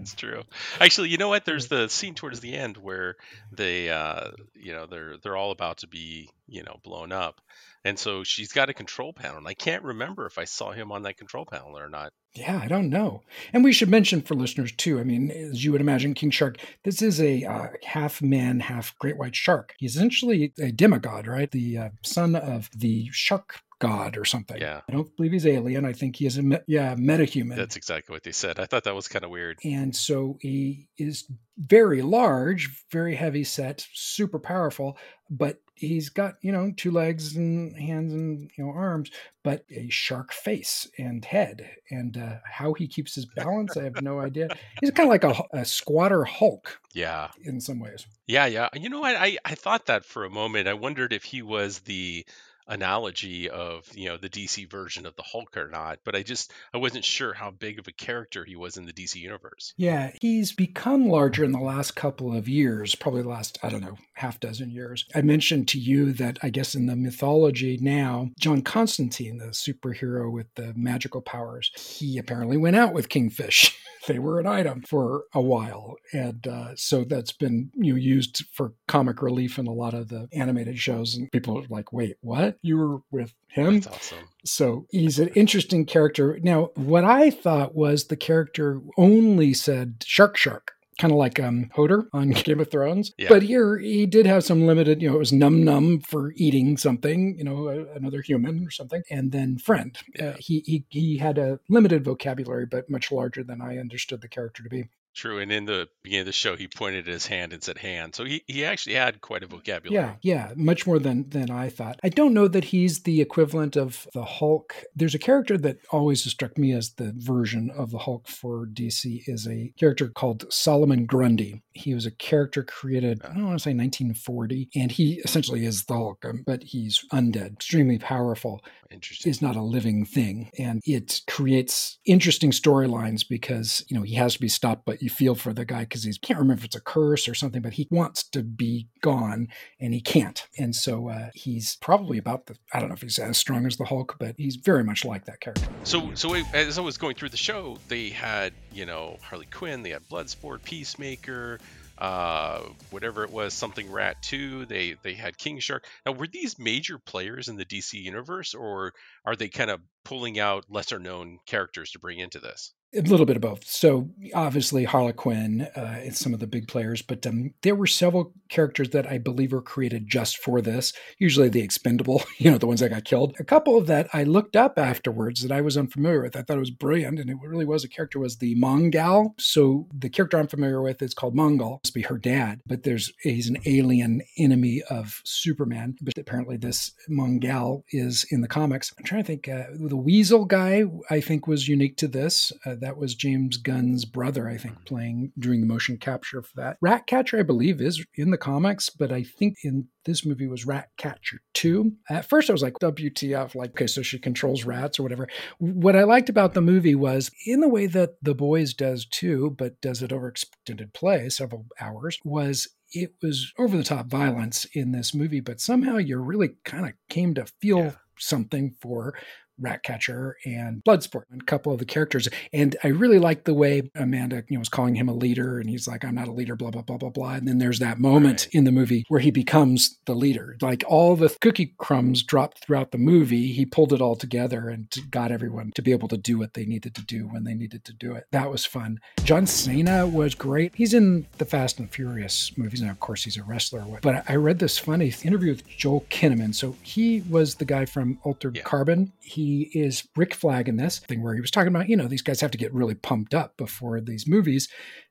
It's 0.00 0.14
true. 0.14 0.42
Actually, 0.80 1.08
you 1.08 1.18
know 1.18 1.28
what? 1.28 1.44
There's 1.44 1.68
the 1.68 1.88
scene 1.88 2.14
towards 2.14 2.40
the 2.40 2.54
end 2.54 2.76
where 2.76 3.16
they, 3.52 3.90
uh, 3.90 4.30
you 4.54 4.72
know, 4.72 4.86
they're 4.86 5.16
they're 5.18 5.36
all 5.36 5.50
about 5.50 5.78
to 5.78 5.88
be, 5.88 6.30
you 6.46 6.62
know, 6.62 6.76
blown 6.82 7.12
up, 7.12 7.40
and 7.84 7.98
so 7.98 8.24
she's 8.24 8.52
got 8.52 8.70
a 8.70 8.74
control 8.74 9.12
panel, 9.12 9.38
and 9.38 9.48
I 9.48 9.54
can't 9.54 9.82
remember 9.82 10.26
if 10.26 10.38
I 10.38 10.44
saw 10.44 10.70
him 10.72 10.92
on 10.92 11.02
that 11.02 11.16
control 11.16 11.46
panel 11.46 11.76
or 11.76 11.88
not. 11.88 12.12
Yeah, 12.34 12.60
I 12.62 12.68
don't 12.68 12.90
know. 12.90 13.22
And 13.52 13.64
we 13.64 13.72
should 13.72 13.88
mention 13.88 14.22
for 14.22 14.34
listeners 14.34 14.72
too. 14.72 15.00
I 15.00 15.04
mean, 15.04 15.30
as 15.30 15.64
you 15.64 15.72
would 15.72 15.80
imagine, 15.80 16.14
King 16.14 16.30
Shark, 16.30 16.58
this 16.84 17.02
is 17.02 17.20
a 17.20 17.44
uh, 17.44 17.68
half 17.84 18.22
man, 18.22 18.60
half 18.60 18.96
great 18.98 19.16
white 19.16 19.34
shark. 19.34 19.74
He's 19.78 19.96
essentially 19.96 20.52
a 20.58 20.70
demigod, 20.70 21.26
right? 21.26 21.50
The 21.50 21.78
uh, 21.78 21.88
son 22.02 22.36
of 22.36 22.70
the 22.74 23.08
shark 23.10 23.60
god 23.78 24.16
or 24.16 24.24
something. 24.24 24.60
Yeah. 24.60 24.80
I 24.88 24.92
don't 24.92 25.14
believe 25.16 25.32
he's 25.32 25.46
alien. 25.46 25.84
I 25.84 25.92
think 25.92 26.16
he 26.16 26.26
is 26.26 26.36
a 26.38 26.42
me- 26.42 26.58
yeah 26.66 26.94
metahuman. 26.96 27.56
That's 27.56 27.76
exactly 27.76 28.12
what 28.12 28.22
they 28.24 28.32
said. 28.32 28.58
I 28.58 28.66
thought 28.66 28.84
that 28.84 28.94
was 28.94 29.08
kind 29.08 29.24
of 29.24 29.30
weird. 29.30 29.58
and 29.64 29.94
so 29.94 30.38
he 30.40 30.88
is 30.98 31.24
very 31.56 32.02
large, 32.02 32.70
very 32.90 33.14
heavy 33.16 33.44
set, 33.44 33.86
super 33.92 34.38
powerful, 34.38 34.96
but 35.30 35.60
he's 35.74 36.08
got, 36.08 36.34
you 36.40 36.50
know, 36.52 36.72
two 36.76 36.90
legs 36.90 37.36
and 37.36 37.76
hands 37.76 38.12
and, 38.12 38.50
you 38.56 38.64
know, 38.64 38.70
arms, 38.70 39.10
but 39.44 39.64
a 39.70 39.88
shark 39.90 40.32
face 40.32 40.88
and 40.98 41.24
head. 41.24 41.68
And 41.90 42.16
uh, 42.16 42.36
how 42.44 42.74
he 42.74 42.86
keeps 42.88 43.14
his 43.14 43.26
balance, 43.26 43.76
I 43.76 43.84
have 43.84 44.00
no 44.02 44.20
idea. 44.28 44.48
He's 44.80 44.90
kind 44.92 45.08
of 45.08 45.10
like 45.10 45.24
a, 45.52 45.58
a 45.60 45.64
squatter 45.64 46.24
Hulk 46.24 46.80
Yeah. 46.94 47.28
in 47.44 47.60
some 47.60 47.78
ways. 47.80 48.06
Yeah, 48.26 48.46
yeah. 48.46 48.68
You 48.74 48.88
know 48.88 49.00
what? 49.00 49.16
I, 49.16 49.38
I 49.44 49.54
thought 49.54 49.86
that 49.86 50.04
for 50.04 50.24
a 50.24 50.30
moment. 50.30 50.66
I 50.68 50.74
wondered 50.74 51.12
if 51.12 51.24
he 51.24 51.42
was 51.42 51.80
the 51.80 52.24
analogy 52.68 53.48
of, 53.48 53.88
you 53.94 54.08
know, 54.08 54.16
the 54.16 54.28
DC 54.28 54.70
version 54.70 55.06
of 55.06 55.16
the 55.16 55.22
Hulk 55.22 55.56
or 55.56 55.68
not, 55.68 56.00
but 56.04 56.14
I 56.14 56.22
just 56.22 56.52
I 56.72 56.78
wasn't 56.78 57.04
sure 57.04 57.32
how 57.32 57.50
big 57.50 57.78
of 57.78 57.88
a 57.88 57.92
character 57.92 58.44
he 58.44 58.56
was 58.56 58.76
in 58.76 58.86
the 58.86 58.92
DC 58.92 59.16
universe. 59.16 59.74
Yeah, 59.76 60.12
he's 60.20 60.52
become 60.52 61.08
larger 61.08 61.44
in 61.44 61.52
the 61.52 61.58
last 61.58 61.96
couple 61.96 62.36
of 62.36 62.48
years, 62.48 62.94
probably 62.94 63.22
the 63.22 63.28
last, 63.28 63.58
I 63.62 63.68
don't 63.68 63.82
know, 63.82 63.98
half 64.14 64.40
dozen 64.40 64.70
years. 64.70 65.04
I 65.14 65.22
mentioned 65.22 65.68
to 65.68 65.78
you 65.78 66.12
that 66.14 66.38
I 66.42 66.50
guess 66.50 66.74
in 66.74 66.86
the 66.86 66.96
mythology 66.96 67.78
now, 67.80 68.30
John 68.38 68.62
Constantine, 68.62 69.38
the 69.38 69.46
superhero 69.46 70.30
with 70.30 70.54
the 70.54 70.72
magical 70.76 71.20
powers, 71.20 71.70
he 71.76 72.18
apparently 72.18 72.56
went 72.56 72.76
out 72.76 72.92
with 72.92 73.08
Kingfish. 73.08 73.74
they 74.06 74.18
were 74.18 74.40
an 74.40 74.46
item 74.46 74.82
for 74.82 75.24
a 75.34 75.40
while. 75.40 75.96
And 76.12 76.46
uh, 76.46 76.74
so 76.76 77.04
that's 77.04 77.32
been 77.32 77.70
you 77.74 77.92
know, 77.92 77.98
used 77.98 78.44
for 78.52 78.72
comic 78.86 79.22
relief 79.22 79.58
in 79.58 79.66
a 79.66 79.72
lot 79.72 79.94
of 79.94 80.08
the 80.08 80.28
animated 80.32 80.78
shows. 80.78 81.14
And 81.14 81.30
people 81.30 81.58
are 81.58 81.66
like, 81.68 81.92
wait, 81.92 82.16
what? 82.20 82.57
You 82.62 82.76
were 82.78 82.98
with 83.10 83.34
him? 83.48 83.80
That's 83.80 83.86
awesome. 83.86 84.28
So 84.44 84.86
he's 84.90 85.18
an 85.18 85.28
interesting 85.28 85.84
character. 85.84 86.38
Now, 86.42 86.70
what 86.74 87.04
I 87.04 87.30
thought 87.30 87.74
was 87.74 88.06
the 88.06 88.16
character 88.16 88.80
only 88.96 89.54
said 89.54 90.04
shark 90.06 90.36
shark. 90.36 90.72
Kind 90.98 91.12
of 91.12 91.18
like 91.18 91.38
um, 91.38 91.70
Hodor 91.76 92.08
on 92.12 92.30
Game 92.44 92.58
of 92.58 92.70
Thrones. 92.72 93.12
Yeah. 93.16 93.28
But 93.28 93.44
here 93.44 93.78
he 93.78 94.04
did 94.04 94.26
have 94.26 94.42
some 94.42 94.66
limited, 94.66 95.00
you 95.00 95.08
know, 95.08 95.14
it 95.14 95.20
was 95.20 95.32
num 95.32 95.62
num 95.62 96.00
for 96.00 96.32
eating 96.34 96.76
something, 96.76 97.38
you 97.38 97.44
know, 97.44 97.68
a, 97.68 97.84
another 97.94 98.20
human 98.20 98.66
or 98.66 98.70
something. 98.70 99.02
And 99.08 99.30
then 99.30 99.58
friend. 99.58 99.96
Yeah. 100.18 100.30
Uh, 100.30 100.34
he, 100.40 100.64
he, 100.66 100.84
he 100.88 101.18
had 101.18 101.38
a 101.38 101.60
limited 101.68 102.04
vocabulary, 102.04 102.66
but 102.66 102.90
much 102.90 103.12
larger 103.12 103.44
than 103.44 103.62
I 103.62 103.78
understood 103.78 104.22
the 104.22 104.28
character 104.28 104.64
to 104.64 104.68
be. 104.68 104.88
True. 105.18 105.40
And 105.40 105.50
in 105.50 105.64
the 105.64 105.88
beginning 106.04 106.20
of 106.20 106.26
the 106.26 106.32
show, 106.32 106.54
he 106.54 106.68
pointed 106.68 107.08
at 107.08 107.12
his 107.12 107.26
hand 107.26 107.52
and 107.52 107.60
said 107.60 107.76
hand. 107.76 108.14
So 108.14 108.24
he, 108.24 108.44
he 108.46 108.64
actually 108.64 108.94
had 108.94 109.20
quite 109.20 109.42
a 109.42 109.48
vocabulary. 109.48 110.00
Yeah, 110.00 110.14
yeah, 110.22 110.52
much 110.54 110.86
more 110.86 111.00
than 111.00 111.28
than 111.28 111.50
I 111.50 111.70
thought. 111.70 111.98
I 112.04 112.08
don't 112.08 112.32
know 112.32 112.46
that 112.46 112.66
he's 112.66 113.02
the 113.02 113.20
equivalent 113.20 113.74
of 113.74 114.06
the 114.14 114.22
Hulk. 114.22 114.76
There's 114.94 115.16
a 115.16 115.18
character 115.18 115.58
that 115.58 115.78
always 115.90 116.22
struck 116.22 116.56
me 116.56 116.72
as 116.72 116.92
the 116.92 117.12
version 117.16 117.68
of 117.76 117.90
the 117.90 117.98
Hulk 117.98 118.28
for 118.28 118.64
DC 118.64 119.22
is 119.26 119.48
a 119.48 119.72
character 119.76 120.06
called 120.06 120.44
Solomon 120.52 121.04
Grundy. 121.04 121.64
He 121.72 121.94
was 121.94 122.06
a 122.06 122.12
character 122.12 122.62
created, 122.62 123.20
I 123.24 123.34
don't 123.34 123.46
want 123.46 123.58
to 123.58 123.62
say 123.62 123.74
1940, 123.74 124.68
and 124.76 124.92
he 124.92 125.14
essentially 125.24 125.64
is 125.64 125.84
the 125.86 125.94
Hulk, 125.94 126.24
um, 126.24 126.44
but 126.46 126.62
he's 126.62 127.04
undead, 127.12 127.54
extremely 127.54 127.98
powerful 127.98 128.62
Interesting. 128.90 129.30
is 129.30 129.42
not 129.42 129.56
a 129.56 129.62
living 129.62 130.06
thing 130.06 130.50
and 130.58 130.80
it 130.86 131.20
creates 131.26 131.98
interesting 132.06 132.52
storylines 132.52 133.22
because 133.28 133.84
you 133.88 133.96
know 133.96 134.02
he 134.02 134.14
has 134.14 134.34
to 134.34 134.40
be 134.40 134.48
stopped 134.48 134.86
but 134.86 135.02
you 135.08 135.14
feel 135.14 135.34
for 135.34 135.52
the 135.52 135.64
guy 135.64 135.80
because 135.80 136.04
he 136.04 136.12
can't 136.14 136.38
remember 136.38 136.60
if 136.60 136.64
it's 136.64 136.76
a 136.76 136.80
curse 136.80 137.28
or 137.28 137.34
something 137.34 137.62
but 137.62 137.74
he 137.74 137.88
wants 137.90 138.22
to 138.22 138.42
be 138.42 138.88
gone 139.00 139.48
and 139.80 139.94
he 139.94 140.00
can't 140.00 140.46
and 140.58 140.74
so 140.74 141.08
uh, 141.08 141.28
he's 141.34 141.76
probably 141.76 142.18
about 142.18 142.46
the 142.46 142.56
i 142.72 142.78
don't 142.80 142.88
know 142.88 142.94
if 142.94 143.02
he's 143.02 143.18
as 143.18 143.36
strong 143.38 143.66
as 143.66 143.76
the 143.76 143.84
hulk 143.84 144.16
but 144.18 144.34
he's 144.36 144.56
very 144.56 144.84
much 144.84 145.04
like 145.04 145.24
that 145.24 145.40
character 145.40 145.68
So, 145.84 146.14
so 146.14 146.34
as 146.34 146.78
I 146.78 146.82
was 146.82 146.98
going 146.98 147.14
through 147.14 147.30
the 147.30 147.36
show, 147.36 147.78
they 147.88 148.10
had, 148.10 148.52
you 148.72 148.84
know, 148.86 149.16
Harley 149.22 149.46
Quinn, 149.46 149.82
they 149.82 149.90
had 149.90 150.02
Bloodsport, 150.08 150.62
Peacemaker, 150.62 151.58
uh, 151.98 152.60
whatever 152.90 153.24
it 153.24 153.30
was, 153.30 153.54
something 153.54 153.90
Rat 153.90 154.16
2, 154.22 154.66
they 154.66 154.96
they 155.02 155.14
had 155.14 155.36
King 155.38 155.58
Shark. 155.58 155.84
Now, 156.04 156.12
were 156.12 156.26
these 156.26 156.58
major 156.58 156.98
players 156.98 157.48
in 157.48 157.56
the 157.56 157.64
DC 157.64 157.94
universe, 157.94 158.54
or 158.54 158.92
are 159.24 159.36
they 159.36 159.48
kind 159.48 159.70
of 159.70 159.80
pulling 160.04 160.38
out 160.38 160.64
lesser 160.68 160.98
known 160.98 161.38
characters 161.46 161.92
to 161.92 161.98
bring 161.98 162.18
into 162.18 162.38
this? 162.38 162.72
A 162.94 163.02
little 163.02 163.26
bit 163.26 163.36
of 163.36 163.42
both. 163.42 163.64
So 163.66 164.08
obviously 164.34 164.84
Harley 164.84 165.12
Quinn 165.12 165.68
uh, 165.76 165.98
is 166.02 166.18
some 166.18 166.32
of 166.32 166.40
the 166.40 166.46
big 166.46 166.68
players, 166.68 167.02
but 167.02 167.26
um, 167.26 167.52
there 167.60 167.74
were 167.74 167.86
several 167.86 168.32
characters 168.48 168.90
that 168.90 169.06
I 169.06 169.18
believe 169.18 169.52
were 169.52 169.60
created 169.60 170.08
just 170.08 170.38
for 170.38 170.62
this. 170.62 170.94
Usually 171.18 171.50
the 171.50 171.60
expendable, 171.60 172.22
you 172.38 172.50
know, 172.50 172.56
the 172.56 172.66
ones 172.66 172.80
that 172.80 172.88
got 172.88 173.04
killed. 173.04 173.36
A 173.38 173.44
couple 173.44 173.76
of 173.76 173.86
that 173.88 174.08
I 174.14 174.24
looked 174.24 174.56
up 174.56 174.78
afterwards 174.78 175.42
that 175.42 175.52
I 175.52 175.60
was 175.60 175.76
unfamiliar 175.76 176.22
with. 176.22 176.34
I 176.34 176.40
thought 176.40 176.56
it 176.56 176.60
was 176.60 176.70
brilliant, 176.70 177.18
and 177.18 177.28
it 177.28 177.36
really 177.42 177.66
was. 177.66 177.84
A 177.84 177.88
character 177.88 178.18
was 178.18 178.38
the 178.38 178.54
Mongal. 178.56 179.38
So 179.38 179.86
the 179.92 180.08
character 180.08 180.38
I'm 180.38 180.48
familiar 180.48 180.80
with 180.80 181.02
is 181.02 181.12
called 181.12 181.36
Mongul. 181.36 181.80
Must 181.84 181.94
be 181.94 182.02
her 182.02 182.16
dad, 182.16 182.62
but 182.66 182.84
there's 182.84 183.12
he's 183.20 183.50
an 183.50 183.58
alien 183.66 184.22
enemy 184.38 184.82
of 184.88 185.20
Superman. 185.24 185.96
But 186.00 186.16
apparently 186.16 186.56
this 186.56 186.92
Mongal 187.10 187.82
is 187.90 188.24
in 188.30 188.40
the 188.40 188.48
comics. 188.48 188.94
I'm 188.98 189.04
trying 189.04 189.22
to 189.22 189.26
think. 189.26 189.46
Uh, 189.46 189.64
the 189.72 189.96
Weasel 189.96 190.44
guy 190.46 190.84
I 191.10 191.20
think 191.20 191.46
was 191.46 191.68
unique 191.68 191.96
to 191.98 192.08
this. 192.08 192.50
Uh, 192.64 192.76
that 192.80 192.96
was 192.96 193.14
James 193.14 193.56
Gunn's 193.56 194.04
brother, 194.04 194.48
I 194.48 194.56
think, 194.56 194.74
mm-hmm. 194.74 194.84
playing 194.84 195.32
during 195.38 195.60
the 195.60 195.66
motion 195.66 195.96
capture 195.96 196.42
for 196.42 196.52
that. 196.56 196.76
Ratcatcher, 196.80 197.38
I 197.38 197.42
believe, 197.42 197.80
is 197.80 198.04
in 198.14 198.30
the 198.30 198.38
comics, 198.38 198.90
but 198.90 199.12
I 199.12 199.22
think 199.22 199.56
in 199.62 199.88
this 200.04 200.24
movie 200.24 200.46
was 200.46 200.66
Ratcatcher 200.66 201.40
2. 201.54 201.92
At 202.08 202.28
first, 202.28 202.48
I 202.48 202.52
was 202.52 202.62
like, 202.62 202.74
WTF, 202.80 203.54
like, 203.54 203.70
okay, 203.70 203.86
so 203.86 204.02
she 204.02 204.18
controls 204.18 204.64
rats 204.64 204.98
or 204.98 205.02
whatever. 205.02 205.28
What 205.58 205.96
I 205.96 206.04
liked 206.04 206.28
about 206.28 206.54
the 206.54 206.60
movie 206.60 206.94
was 206.94 207.30
in 207.46 207.60
the 207.60 207.68
way 207.68 207.86
that 207.86 208.14
The 208.22 208.34
Boys 208.34 208.74
does 208.74 209.06
too, 209.06 209.54
but 209.58 209.80
does 209.80 210.02
it 210.02 210.12
over 210.12 210.28
extended 210.28 210.94
play, 210.94 211.28
several 211.28 211.66
hours, 211.80 212.18
was 212.24 212.68
it 212.92 213.14
was 213.22 213.52
over 213.58 213.76
the 213.76 213.84
top 213.84 214.06
violence 214.06 214.64
in 214.72 214.92
this 214.92 215.14
movie, 215.14 215.40
but 215.40 215.60
somehow 215.60 215.96
you 215.96 216.18
really 216.18 216.50
kind 216.64 216.86
of 216.86 216.92
came 217.10 217.34
to 217.34 217.46
feel 217.60 217.78
yeah. 217.78 217.92
something 218.18 218.74
for 218.80 219.14
Ratcatcher 219.60 220.36
and 220.44 220.82
Bloodsport, 220.84 221.24
and 221.30 221.42
a 221.42 221.44
couple 221.44 221.72
of 221.72 221.78
the 221.78 221.84
characters. 221.84 222.28
And 222.52 222.76
I 222.84 222.88
really 222.88 223.18
like 223.18 223.44
the 223.44 223.54
way 223.54 223.90
Amanda, 223.94 224.44
you 224.48 224.56
know, 224.56 224.60
was 224.60 224.68
calling 224.68 224.94
him 224.94 225.08
a 225.08 225.14
leader, 225.14 225.58
and 225.58 225.68
he's 225.68 225.88
like, 225.88 226.04
"I'm 226.04 226.14
not 226.14 226.28
a 226.28 226.32
leader," 226.32 226.56
blah 226.56 226.70
blah 226.70 226.82
blah 226.82 226.96
blah 226.96 227.10
blah. 227.10 227.32
And 227.32 227.48
then 227.48 227.58
there's 227.58 227.78
that 227.78 227.98
moment 227.98 228.46
right. 228.46 228.54
in 228.54 228.64
the 228.64 228.72
movie 228.72 229.04
where 229.08 229.20
he 229.20 229.30
becomes 229.30 229.98
the 230.06 230.14
leader. 230.14 230.56
Like 230.60 230.84
all 230.86 231.16
the 231.16 231.34
cookie 231.40 231.74
crumbs 231.78 232.22
dropped 232.22 232.64
throughout 232.64 232.92
the 232.92 232.98
movie, 232.98 233.52
he 233.52 233.64
pulled 233.66 233.92
it 233.92 234.00
all 234.00 234.16
together 234.16 234.68
and 234.68 234.92
got 235.10 235.32
everyone 235.32 235.72
to 235.74 235.82
be 235.82 235.92
able 235.92 236.08
to 236.08 236.16
do 236.16 236.38
what 236.38 236.54
they 236.54 236.64
needed 236.64 236.94
to 236.94 237.04
do 237.04 237.26
when 237.26 237.44
they 237.44 237.54
needed 237.54 237.84
to 237.84 237.92
do 237.92 238.14
it. 238.14 238.26
That 238.32 238.50
was 238.50 238.64
fun. 238.64 239.00
John 239.24 239.46
Cena 239.46 240.06
was 240.06 240.34
great. 240.34 240.74
He's 240.74 240.94
in 240.94 241.26
the 241.38 241.44
Fast 241.44 241.78
and 241.78 241.90
Furious 241.90 242.56
movies, 242.56 242.80
and 242.80 242.90
of 242.90 243.00
course 243.00 243.24
he's 243.24 243.36
a 243.36 243.42
wrestler. 243.42 243.84
But 244.02 244.24
I 244.28 244.36
read 244.36 244.58
this 244.58 244.78
funny 244.78 245.12
interview 245.22 245.50
with 245.50 245.66
Joel 245.68 246.04
Kinnaman. 246.10 246.54
So 246.54 246.76
he 246.82 247.22
was 247.28 247.56
the 247.56 247.64
guy 247.64 247.84
from 247.84 248.18
Altered 248.22 248.56
yeah. 248.56 248.62
Carbon. 248.62 249.12
He 249.20 249.47
he 249.48 249.70
is 249.72 250.06
Rick 250.14 250.34
Flag 250.34 250.68
in 250.68 250.76
this 250.76 250.98
thing 250.98 251.22
where 251.22 251.34
he 251.34 251.40
was 251.40 251.50
talking 251.50 251.68
about, 251.68 251.88
you 251.88 251.96
know, 251.96 252.06
these 252.06 252.22
guys 252.22 252.42
have 252.42 252.50
to 252.50 252.58
get 252.58 252.74
really 252.74 252.94
pumped 252.94 253.32
up 253.32 253.56
before 253.56 253.98
these 254.00 254.28
movies. 254.28 254.68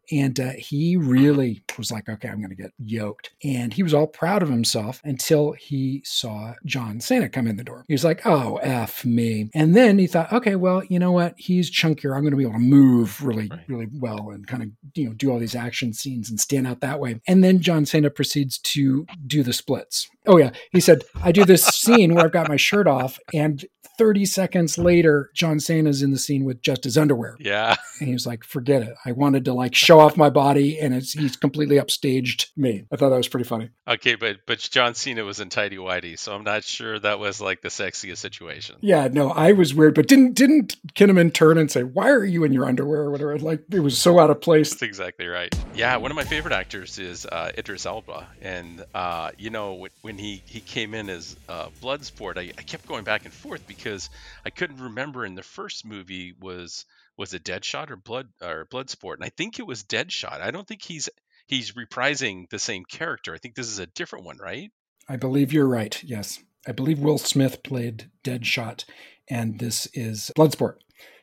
And 0.10 0.39
uh, 0.39 0.51
he 0.58 0.96
really 0.96 1.63
was 1.77 1.91
like, 1.91 2.08
okay, 2.08 2.29
I'm 2.29 2.38
going 2.38 2.50
to 2.50 2.56
get 2.56 2.72
yoked. 2.77 3.32
And 3.44 3.74
he 3.74 3.84
was 3.84 3.94
all 3.94 4.08
proud 4.08 4.41
of 4.41 4.50
himself 4.50 5.01
until 5.03 5.51
he 5.51 6.01
saw 6.06 6.53
John 6.65 7.01
Cena 7.01 7.27
come 7.27 7.46
in 7.46 7.58
the 7.58 7.63
door. 7.63 7.84
He 7.89 7.94
was 7.94 8.06
like, 8.06 8.25
oh, 8.25 8.56
F 8.58 9.03
me. 9.03 9.50
And 9.53 9.75
then 9.75 10.00
he 10.00 10.08
thought, 10.08 10.32
okay, 10.32 10.56
well, 10.56 10.82
you 10.86 10.98
know 10.98 11.12
what? 11.12 11.34
He's 11.36 11.70
chunkier. 11.70 12.15
I'm 12.15 12.22
going 12.22 12.32
to 12.32 12.38
be 12.38 12.44
able 12.44 12.53
to 12.53 12.60
move 12.60 13.22
really, 13.22 13.50
right. 13.50 13.60
really 13.67 13.88
well 13.91 14.29
and 14.29 14.48
kind 14.48 14.63
of, 14.63 14.70
you 14.96 15.08
know, 15.08 15.13
do 15.13 15.29
all 15.29 15.39
these 15.39 15.56
action 15.56 15.91
scenes 15.91 16.29
and 16.29 16.39
stand 16.39 16.67
out 16.67 16.79
that 16.79 17.01
way. 17.01 17.20
And 17.27 17.44
then 17.44 17.60
John 17.60 17.86
Cena 17.86 18.10
proceeds 18.10 18.60
to 18.60 19.06
do 19.25 19.44
the 19.44 19.51
splits. 19.51 20.08
Oh, 20.25 20.38
yeah. 20.38 20.51
He 20.72 20.79
said, 20.79 21.03
I 21.22 21.34
do 21.34 21.44
this 21.44 21.65
scene 21.65 22.13
where 22.13 22.24
I've 22.24 22.32
got 22.32 22.48
my 22.48 22.58
shirt 22.58 22.88
off 22.88 23.20
and 23.34 23.65
30 23.97 24.25
seconds 24.25 24.77
later, 24.77 25.31
John 25.33 25.59
Cena's 25.59 26.01
in 26.01 26.11
the 26.11 26.17
scene 26.17 26.45
with 26.45 26.61
just 26.61 26.83
his 26.83 26.97
underwear. 26.97 27.37
Yeah. 27.39 27.75
And 27.99 28.07
he 28.07 28.13
was 28.13 28.27
like, 28.27 28.43
forget 28.43 28.83
it. 28.83 28.95
I 29.05 29.11
wanted 29.11 29.45
to 29.45 29.53
like 29.53 29.73
show 29.73 29.99
off 29.99 30.17
my 30.17 30.29
body 30.29 30.79
and 30.79 30.93
it's 30.93 31.13
he's 31.13 31.35
completely 31.35 31.77
upstaged 31.77 32.47
me. 32.55 32.85
I 32.91 32.95
thought 32.95 33.09
that 33.09 33.17
was 33.17 33.27
pretty 33.27 33.47
funny. 33.47 33.69
Okay, 33.87 34.15
but 34.15 34.37
but 34.45 34.59
John 34.59 34.93
Cena 34.93 35.23
was 35.23 35.39
in 35.39 35.49
tidy 35.49 35.77
whitey, 35.77 36.19
so 36.19 36.35
I'm 36.35 36.43
not 36.43 36.63
sure 36.63 36.99
that 36.99 37.19
was 37.19 37.41
like 37.41 37.61
the 37.61 37.69
sexiest 37.69 38.17
situation. 38.17 38.75
Yeah, 38.81 39.07
no, 39.11 39.31
I 39.31 39.53
was 39.53 39.73
weird, 39.73 39.95
but 39.95 40.07
didn't 40.07 40.33
didn't 40.33 40.75
Kinnaman 40.93 41.33
turn 41.33 41.57
and 41.57 41.71
say, 41.71 41.83
Why 41.83 42.09
are 42.09 42.25
you 42.25 42.43
in 42.43 42.53
your 42.53 42.65
underwear 42.65 43.01
or 43.01 43.11
whatever? 43.11 43.37
Like 43.39 43.63
it 43.71 43.79
was 43.79 43.97
so 43.97 44.19
out 44.19 44.29
of 44.29 44.41
place. 44.41 44.69
That's 44.71 44.83
exactly 44.83 45.27
right. 45.27 45.53
Yeah, 45.73 45.97
one 45.97 46.11
of 46.11 46.15
my 46.15 46.23
favorite 46.23 46.53
actors 46.53 46.99
is 46.99 47.25
uh, 47.25 47.51
Idris 47.57 47.85
Elba. 47.85 48.27
And 48.41 48.83
uh, 48.93 49.31
you 49.37 49.49
know, 49.49 49.87
when 50.01 50.17
he, 50.17 50.43
he 50.45 50.59
came 50.59 50.93
in 50.93 51.09
as 51.09 51.35
uh, 51.49 51.67
Bloodsport, 51.81 52.37
I, 52.37 52.51
I 52.57 52.61
kept 52.61 52.87
going 52.87 53.03
back 53.03 53.25
and 53.25 53.33
forth 53.33 53.65
because 53.67 53.87
I 54.46 54.50
couldn't 54.50 54.82
remember 54.82 55.25
in 55.25 55.36
the 55.36 55.44
first 55.44 55.86
movie 55.86 56.34
was 56.39 56.86
was 57.17 57.34
it 57.34 57.44
Deadshot 57.44 57.89
or 57.89 57.96
Blood 57.96 58.27
or 58.41 58.65
Bloodsport, 58.65 59.15
and 59.15 59.24
I 59.24 59.29
think 59.29 59.60
it 59.60 59.67
was 59.67 59.84
Deadshot. 59.84 60.41
I 60.41 60.51
don't 60.51 60.67
think 60.67 60.82
he's 60.82 61.10
he's 61.48 61.74
reprising 61.74 62.50
the 62.50 62.60
same 62.60 62.86
character. 62.86 63.34
I 63.34 63.38
think 63.38 63.56
this 63.56 63.67
is 63.67 63.79
a 63.79 63.88
different 63.88 64.25
one, 64.25 64.38
right? 64.38 64.72
I 65.10 65.15
believe 65.15 65.53
you're 65.53 65.67
right. 65.67 66.01
Yes, 66.03 66.39
I 66.67 66.72
believe 66.72 67.00
Will 67.00 67.17
Smith 67.17 67.63
played 67.63 68.10
Deadshot, 68.24 68.86
and 69.29 69.60
this 69.60 69.88
is 69.94 70.32
Bloodsport. 70.38 70.75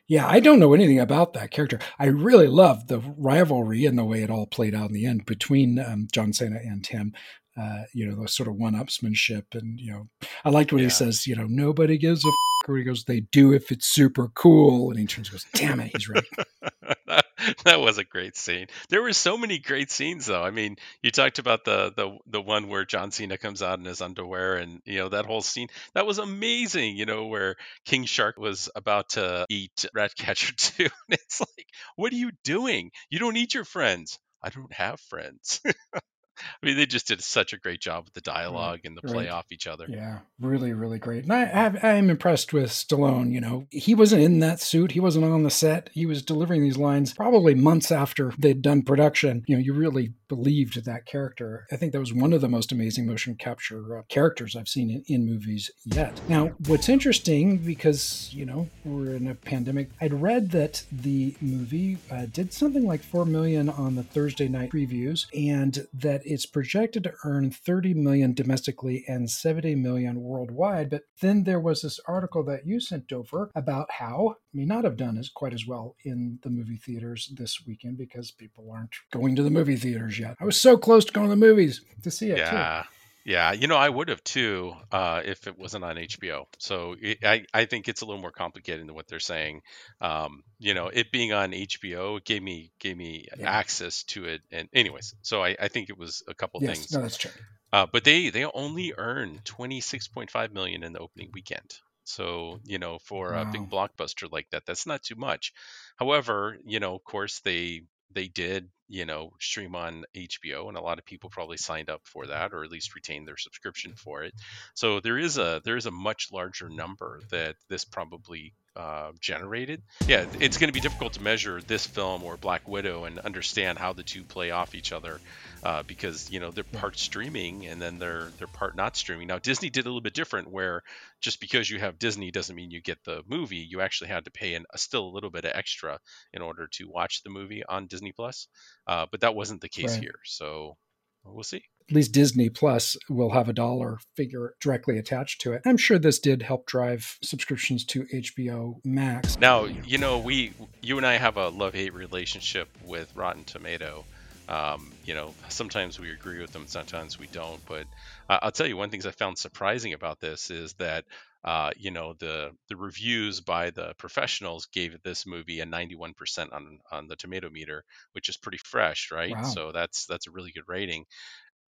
Yeah, 0.07 0.27
I 0.27 0.39
don't 0.39 0.59
know 0.59 0.75
anything 0.75 0.99
about 0.99 1.33
that 1.33 1.49
character. 1.49 1.79
I 1.97 2.05
really 2.05 2.45
love 2.45 2.87
the 2.87 2.99
rivalry 2.99 3.85
and 3.85 3.97
the 3.97 4.05
way 4.05 4.21
it 4.21 4.29
all 4.29 4.45
played 4.45 4.75
out 4.75 4.89
in 4.89 4.93
the 4.93 5.07
end 5.07 5.25
between 5.25 5.79
um, 5.79 6.07
John 6.11 6.31
Cena 6.31 6.59
and 6.63 6.85
him 6.85 7.13
uh, 7.57 7.83
you 7.93 8.05
know, 8.05 8.21
the 8.21 8.27
sort 8.27 8.49
of 8.49 8.55
one-upsmanship. 8.55 9.43
And, 9.53 9.79
you 9.79 9.91
know, 9.91 10.07
I 10.43 10.49
liked 10.49 10.71
what 10.71 10.81
yeah. 10.81 10.87
he 10.87 10.89
says, 10.89 11.25
you 11.25 11.35
know, 11.35 11.47
nobody 11.47 11.97
gives 11.97 12.25
a 12.25 12.27
f- 12.27 12.33
or 12.67 12.77
he 12.77 12.83
goes, 12.83 13.03
they 13.03 13.21
do 13.21 13.53
if 13.53 13.71
it's 13.71 13.85
super 13.85 14.29
cool. 14.29 14.89
And 14.89 14.99
he 14.99 15.05
turns 15.05 15.29
and 15.29 15.33
goes, 15.33 15.45
damn 15.53 15.79
it, 15.79 15.91
he's 15.93 16.09
right. 16.09 16.23
that, 17.63 17.79
was 17.79 17.97
a 17.97 18.03
great 18.03 18.35
scene. 18.35 18.67
There 18.89 19.01
were 19.01 19.13
so 19.13 19.37
many 19.37 19.59
great 19.59 19.91
scenes 19.91 20.25
though. 20.25 20.43
I 20.43 20.51
mean, 20.51 20.77
you 21.01 21.11
talked 21.11 21.39
about 21.39 21.65
the, 21.65 21.93
the, 21.95 22.17
the 22.27 22.41
one 22.41 22.67
where 22.67 22.85
John 22.85 23.11
Cena 23.11 23.37
comes 23.37 23.61
out 23.61 23.79
in 23.79 23.85
his 23.85 24.01
underwear 24.01 24.55
and, 24.55 24.81
you 24.85 24.99
know, 24.99 25.09
that 25.09 25.25
whole 25.25 25.41
scene, 25.41 25.67
that 25.93 26.05
was 26.05 26.17
amazing, 26.17 26.97
you 26.97 27.05
know, 27.05 27.27
where 27.27 27.55
King 27.85 28.05
Shark 28.05 28.37
was 28.37 28.69
about 28.75 29.09
to 29.09 29.45
eat 29.49 29.85
Ratcatcher 29.93 30.53
2. 30.57 30.83
and 30.83 30.91
it's 31.09 31.39
like, 31.39 31.67
what 31.95 32.13
are 32.13 32.17
you 32.17 32.31
doing? 32.43 32.91
You 33.09 33.19
don't 33.19 33.37
eat 33.37 33.53
your 33.53 33.65
friends. 33.65 34.19
I 34.41 34.49
don't 34.49 34.73
have 34.73 34.99
friends. 34.99 35.61
I 36.37 36.65
mean, 36.65 36.77
they 36.77 36.85
just 36.85 37.07
did 37.07 37.21
such 37.21 37.53
a 37.53 37.57
great 37.57 37.79
job 37.79 38.05
with 38.05 38.13
the 38.13 38.21
dialogue 38.21 38.81
and 38.83 38.97
the 38.97 39.01
play 39.01 39.25
right. 39.25 39.33
off 39.33 39.51
each 39.51 39.67
other. 39.67 39.85
Yeah, 39.89 40.19
really, 40.39 40.73
really 40.73 40.99
great. 40.99 41.23
And 41.23 41.33
I 41.33 41.45
have, 41.45 41.83
I'm 41.83 42.09
impressed 42.09 42.53
with 42.53 42.69
Stallone. 42.69 43.31
You 43.31 43.41
know, 43.41 43.67
he 43.69 43.95
wasn't 43.95 44.23
in 44.23 44.39
that 44.39 44.59
suit. 44.59 44.91
He 44.91 44.99
wasn't 44.99 45.25
on 45.25 45.43
the 45.43 45.49
set. 45.49 45.89
He 45.93 46.05
was 46.05 46.23
delivering 46.23 46.61
these 46.61 46.77
lines 46.77 47.13
probably 47.13 47.55
months 47.55 47.91
after 47.91 48.33
they'd 48.37 48.61
done 48.61 48.81
production. 48.81 49.43
You 49.47 49.55
know, 49.55 49.61
you 49.61 49.73
really 49.73 50.13
believed 50.27 50.85
that 50.85 51.05
character. 51.05 51.65
I 51.71 51.75
think 51.75 51.91
that 51.91 51.99
was 51.99 52.13
one 52.13 52.33
of 52.33 52.41
the 52.41 52.49
most 52.49 52.71
amazing 52.71 53.05
motion 53.05 53.35
capture 53.35 53.97
uh, 53.97 54.01
characters 54.09 54.55
I've 54.55 54.67
seen 54.67 54.89
in, 54.89 55.03
in 55.07 55.25
movies 55.25 55.71
yet. 55.85 56.19
Now, 56.27 56.47
what's 56.67 56.89
interesting 56.89 57.57
because 57.57 58.29
you 58.33 58.45
know 58.45 58.69
we're 58.83 59.15
in 59.15 59.27
a 59.27 59.35
pandemic, 59.35 59.89
I'd 60.01 60.21
read 60.21 60.51
that 60.51 60.83
the 60.91 61.35
movie 61.41 61.97
uh, 62.11 62.25
did 62.25 62.53
something 62.53 62.85
like 62.85 63.03
four 63.03 63.25
million 63.25 63.69
on 63.69 63.95
the 63.95 64.03
Thursday 64.03 64.47
night 64.47 64.71
previews, 64.71 65.25
and 65.33 65.87
that 65.93 66.21
it's 66.25 66.45
projected 66.45 67.03
to 67.03 67.13
earn 67.23 67.51
30 67.51 67.93
million 67.93 68.33
domestically 68.33 69.03
and 69.07 69.29
70 69.29 69.75
million 69.75 70.21
worldwide. 70.21 70.89
But 70.89 71.03
then 71.21 71.43
there 71.43 71.59
was 71.59 71.81
this 71.81 71.99
article 72.07 72.43
that 72.45 72.65
you 72.65 72.79
sent 72.79 73.11
over 73.11 73.51
about 73.55 73.91
how 73.91 74.35
may 74.53 74.65
not 74.65 74.85
have 74.85 74.97
done 74.97 75.17
as 75.17 75.29
quite 75.29 75.53
as 75.53 75.67
well 75.67 75.95
in 76.05 76.39
the 76.43 76.49
movie 76.49 76.77
theaters 76.77 77.31
this 77.35 77.59
weekend 77.67 77.97
because 77.97 78.31
people 78.31 78.71
aren't 78.71 78.95
going 79.11 79.35
to 79.35 79.43
the 79.43 79.49
movie 79.49 79.75
theaters 79.75 80.14
yet. 80.19 80.37
I 80.39 80.45
was 80.45 80.59
so 80.59 80.77
close 80.77 81.05
to 81.05 81.13
going 81.13 81.27
to 81.27 81.29
the 81.29 81.35
movies 81.35 81.81
to 82.03 82.11
see 82.11 82.31
it. 82.31 82.37
Yeah. 82.37 82.83
Too. 82.83 82.89
Yeah, 83.25 83.53
you 83.53 83.65
know, 83.65 83.75
I 83.75 83.89
would 83.89 84.09
have 84.09 84.23
too 84.23 84.73
uh, 84.91 85.23
if 85.25 85.47
it 85.47 85.57
wasn't 85.57 85.83
on 85.83 85.95
HBO. 85.95 86.45
So 86.59 86.95
it, 87.01 87.25
I, 87.25 87.43
I 87.51 87.65
think 87.65 87.87
it's 87.87 88.01
a 88.01 88.05
little 88.05 88.21
more 88.21 88.31
complicated 88.31 88.87
than 88.87 88.93
what 88.93 89.07
they're 89.07 89.19
saying. 89.19 89.63
Um, 89.99 90.43
you 90.59 90.75
know, 90.75 90.89
it 90.89 91.11
being 91.11 91.33
on 91.33 91.51
HBO 91.51 92.23
gave 92.23 92.43
me 92.43 92.71
gave 92.77 92.95
me 92.95 93.27
yeah. 93.35 93.49
access 93.49 94.03
to 94.03 94.25
it. 94.25 94.41
And 94.51 94.69
anyways, 94.73 95.15
so 95.23 95.43
I, 95.43 95.55
I 95.59 95.69
think 95.69 95.89
it 95.89 95.97
was 95.97 96.21
a 96.27 96.35
couple 96.35 96.61
yes, 96.61 96.77
things. 96.77 96.91
No, 96.93 97.01
that's 97.01 97.17
true. 97.17 97.31
Uh, 97.73 97.87
but 97.91 98.03
they 98.03 98.29
they 98.29 98.45
only 98.45 98.93
earned 98.95 99.43
twenty 99.43 99.81
six 99.81 100.07
point 100.07 100.29
five 100.29 100.53
million 100.53 100.83
in 100.83 100.93
the 100.93 100.99
opening 100.99 101.31
weekend. 101.33 101.79
So 102.03 102.59
you 102.63 102.77
know, 102.77 102.99
for 102.99 103.31
wow. 103.31 103.41
a 103.41 103.45
big 103.45 103.71
blockbuster 103.71 104.31
like 104.31 104.51
that, 104.51 104.67
that's 104.67 104.85
not 104.85 105.01
too 105.01 105.15
much. 105.15 105.51
However, 105.95 106.57
you 106.63 106.79
know, 106.79 106.93
of 106.93 107.03
course 107.03 107.39
they 107.39 107.81
they 108.13 108.27
did 108.27 108.69
you 108.87 109.05
know, 109.05 109.31
stream 109.39 109.75
on 109.75 110.05
HBO, 110.15 110.67
and 110.67 110.77
a 110.77 110.81
lot 110.81 110.99
of 110.99 111.05
people 111.05 111.29
probably 111.29 111.57
signed 111.57 111.89
up 111.89 112.01
for 112.03 112.27
that, 112.27 112.53
or 112.53 112.63
at 112.63 112.71
least 112.71 112.95
retained 112.95 113.27
their 113.27 113.37
subscription 113.37 113.93
for 113.95 114.23
it. 114.23 114.33
So 114.73 114.99
there 114.99 115.17
is 115.17 115.37
a 115.37 115.61
there 115.63 115.77
is 115.77 115.85
a 115.85 115.91
much 115.91 116.29
larger 116.31 116.69
number 116.69 117.21
that 117.31 117.55
this 117.69 117.85
probably 117.85 118.53
uh, 118.75 119.11
generated. 119.21 119.81
Yeah, 120.07 120.25
it's 120.39 120.57
going 120.57 120.67
to 120.67 120.73
be 120.73 120.81
difficult 120.81 121.13
to 121.13 121.21
measure 121.21 121.61
this 121.61 121.85
film 121.87 122.23
or 122.23 122.35
Black 122.35 122.67
Widow 122.67 123.05
and 123.05 123.19
understand 123.19 123.77
how 123.79 123.93
the 123.93 124.03
two 124.03 124.23
play 124.23 124.51
off 124.51 124.75
each 124.75 124.91
other 124.91 125.19
uh, 125.63 125.83
because 125.83 126.29
you 126.29 126.39
know 126.39 126.51
they're 126.51 126.63
part 126.63 126.97
streaming 126.99 127.65
and 127.67 127.81
then 127.81 127.99
they're 127.99 128.27
they're 128.37 128.47
part 128.47 128.75
not 128.75 128.97
streaming. 128.97 129.27
Now 129.27 129.39
Disney 129.39 129.69
did 129.69 129.85
a 129.85 129.89
little 129.89 130.01
bit 130.01 130.13
different, 130.13 130.51
where 130.51 130.83
just 131.21 131.39
because 131.39 131.69
you 131.69 131.79
have 131.79 131.97
Disney 131.97 132.31
doesn't 132.31 132.55
mean 132.55 132.69
you 132.69 132.81
get 132.81 133.03
the 133.05 133.23
movie. 133.27 133.65
You 133.67 133.81
actually 133.81 134.09
had 134.09 134.25
to 134.25 134.31
pay 134.31 134.55
an, 134.55 134.65
a 134.73 134.77
still 134.77 135.05
a 135.07 135.13
little 135.13 135.29
bit 135.29 135.45
of 135.45 135.51
extra 135.55 135.99
in 136.33 136.41
order 136.41 136.67
to 136.73 136.89
watch 136.89 137.23
the 137.23 137.29
movie 137.29 137.63
on 137.65 137.87
Disney 137.87 138.11
Plus, 138.11 138.47
uh, 138.87 139.05
but 139.09 139.21
that 139.21 139.35
wasn't 139.35 139.61
the 139.61 139.69
case 139.69 139.93
right. 139.93 140.01
here. 140.01 140.19
So 140.23 140.77
we'll 141.23 141.43
see 141.43 141.63
at 141.89 141.95
least 141.95 142.11
Disney 142.11 142.49
Plus 142.49 142.97
will 143.09 143.31
have 143.31 143.47
a 143.47 143.53
dollar 143.53 143.99
figure 144.15 144.55
directly 144.59 144.97
attached 144.97 145.41
to 145.41 145.53
it. 145.53 145.61
I'm 145.65 145.77
sure 145.77 145.99
this 145.99 146.19
did 146.19 146.41
help 146.41 146.65
drive 146.65 147.17
subscriptions 147.21 147.85
to 147.85 148.05
HBO 148.05 148.75
Max. 148.83 149.37
Now, 149.37 149.65
you 149.65 149.99
know, 149.99 150.17
we, 150.17 150.53
you 150.81 150.97
and 150.97 151.05
I 151.05 151.17
have 151.17 151.37
a 151.37 151.49
love 151.49 151.73
hate 151.73 151.93
relationship 151.93 152.69
with 152.85 153.15
Rotten 153.15 153.43
Tomato. 153.43 154.03
Um, 154.49 154.91
you 155.05 155.13
know, 155.13 155.33
sometimes 155.49 155.99
we 155.99 156.11
agree 156.11 156.39
with 156.39 156.51
them, 156.51 156.65
sometimes 156.67 157.19
we 157.19 157.27
don't. 157.27 157.63
But 157.67 157.85
uh, 158.29 158.39
I'll 158.41 158.51
tell 158.51 158.67
you 158.67 158.77
one 158.77 158.89
thing 158.89 159.05
I 159.05 159.11
found 159.11 159.37
surprising 159.37 159.93
about 159.93 160.19
this 160.19 160.49
is 160.49 160.73
that 160.73 161.05
uh, 161.45 161.71
you 161.77 161.91
know 161.91 162.13
the 162.19 162.51
the 162.69 162.75
reviews 162.77 163.41
by 163.41 163.69
the 163.71 163.93
professionals 163.99 164.65
gave 164.67 165.01
this 165.03 165.25
movie 165.27 165.61
a 165.61 165.65
91% 165.65 166.53
on 166.53 166.79
on 166.91 167.07
the 167.07 167.15
tomato 167.15 167.49
meter 167.49 167.85
which 168.13 168.29
is 168.29 168.37
pretty 168.37 168.57
fresh 168.59 169.11
right? 169.11 169.37
Wow. 169.37 169.43
so 169.43 169.71
that's 169.71 170.05
that's 170.07 170.27
a 170.27 170.31
really 170.31 170.51
good 170.51 170.65
rating. 170.67 171.05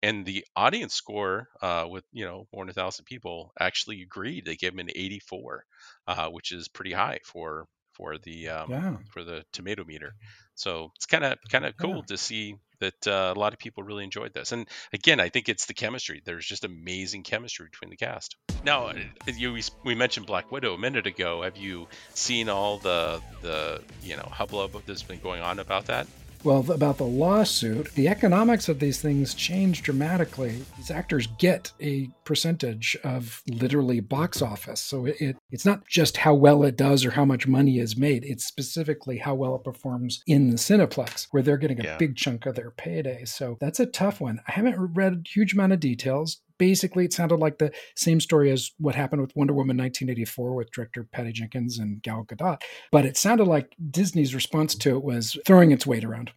And 0.03 0.25
the 0.25 0.45
audience 0.55 0.93
score 0.93 1.47
uh, 1.61 1.87
with 1.89 2.05
you 2.11 2.25
know 2.25 2.47
more 2.53 2.63
than 2.65 2.71
a 2.71 2.73
thousand 2.73 3.05
people 3.05 3.53
actually 3.59 4.01
agreed. 4.03 4.45
They 4.45 4.55
gave 4.57 4.73
him 4.73 4.79
an 4.79 4.89
84 4.95 5.65
uh, 6.07 6.29
which 6.29 6.51
is 6.51 6.67
pretty 6.67 6.91
high 6.93 7.19
for 7.25 7.67
for 7.93 8.17
the 8.17 8.49
um, 8.49 8.71
yeah. 8.71 8.97
for 9.11 9.23
the 9.23 9.43
tomato 9.51 9.83
meter. 9.83 10.13
So 10.55 10.91
it's 10.95 11.05
kind 11.05 11.23
of 11.23 11.37
kind 11.49 11.65
of 11.65 11.75
cool 11.77 11.97
yeah. 11.97 12.01
to 12.07 12.17
see 12.17 12.55
that 12.79 13.07
uh, 13.07 13.33
a 13.35 13.39
lot 13.39 13.53
of 13.53 13.59
people 13.59 13.83
really 13.83 14.03
enjoyed 14.03 14.33
this. 14.33 14.51
And 14.51 14.67
again 14.91 15.19
i 15.19 15.29
think 15.29 15.49
it's 15.49 15.65
the 15.65 15.73
chemistry. 15.73 16.21
There's 16.25 16.45
just 16.45 16.65
amazing 16.65 17.23
chemistry 17.23 17.67
between 17.71 17.89
the 17.89 17.97
cast. 17.97 18.35
Now 18.63 18.87
uh, 18.87 18.93
you 19.27 19.59
we 19.83 19.95
mentioned 19.95 20.25
black 20.25 20.51
widow 20.51 20.73
a 20.73 20.77
minute 20.77 21.07
ago. 21.07 21.43
Have 21.43 21.57
you 21.57 21.87
seen 22.13 22.49
all 22.49 22.77
the 22.77 23.21
the 23.41 23.81
you 24.03 24.17
know 24.17 24.27
hubbub 24.31 24.83
that's 24.85 25.03
been 25.03 25.19
going 25.19 25.41
on 25.41 25.59
about 25.59 25.85
that 25.85 26.07
well, 26.43 26.69
about 26.71 26.97
the 26.97 27.03
lawsuit, 27.03 27.93
the 27.95 28.07
economics 28.07 28.69
of 28.69 28.79
these 28.79 29.01
things 29.01 29.33
change 29.33 29.83
dramatically. 29.83 30.63
These 30.77 30.91
actors 30.91 31.27
get 31.39 31.71
a 31.81 32.09
percentage 32.25 32.97
of 33.03 33.41
literally 33.47 33.99
box 33.99 34.41
office. 34.41 34.79
So 34.79 35.05
it, 35.05 35.15
it, 35.19 35.37
it's 35.51 35.65
not 35.65 35.85
just 35.87 36.17
how 36.17 36.33
well 36.33 36.63
it 36.63 36.77
does 36.77 37.05
or 37.05 37.11
how 37.11 37.25
much 37.25 37.47
money 37.47 37.79
is 37.79 37.97
made, 37.97 38.23
it's 38.23 38.45
specifically 38.45 39.17
how 39.17 39.35
well 39.35 39.55
it 39.55 39.63
performs 39.63 40.23
in 40.27 40.49
the 40.49 40.57
Cineplex, 40.57 41.27
where 41.31 41.43
they're 41.43 41.57
getting 41.57 41.79
a 41.79 41.83
yeah. 41.83 41.97
big 41.97 42.15
chunk 42.15 42.45
of 42.45 42.55
their 42.55 42.71
payday. 42.71 43.25
So 43.25 43.57
that's 43.59 43.79
a 43.79 43.85
tough 43.85 44.21
one. 44.21 44.39
I 44.47 44.51
haven't 44.53 44.93
read 44.93 45.13
a 45.13 45.29
huge 45.29 45.53
amount 45.53 45.73
of 45.73 45.79
details 45.79 46.41
basically 46.57 47.05
it 47.05 47.13
sounded 47.13 47.37
like 47.37 47.57
the 47.57 47.71
same 47.95 48.19
story 48.19 48.51
as 48.51 48.71
what 48.77 48.95
happened 48.95 49.21
with 49.21 49.35
Wonder 49.35 49.53
Woman 49.53 49.77
1984 49.77 50.55
with 50.55 50.71
director 50.71 51.03
Patty 51.03 51.31
Jenkins 51.31 51.77
and 51.79 52.01
Gal 52.01 52.25
Gadot, 52.25 52.61
but 52.91 53.05
it 53.05 53.17
sounded 53.17 53.45
like 53.45 53.75
Disney's 53.89 54.35
response 54.35 54.75
to 54.75 54.95
it 54.95 55.03
was 55.03 55.37
throwing 55.45 55.71
its 55.71 55.85
weight 55.85 56.03
around. 56.03 56.31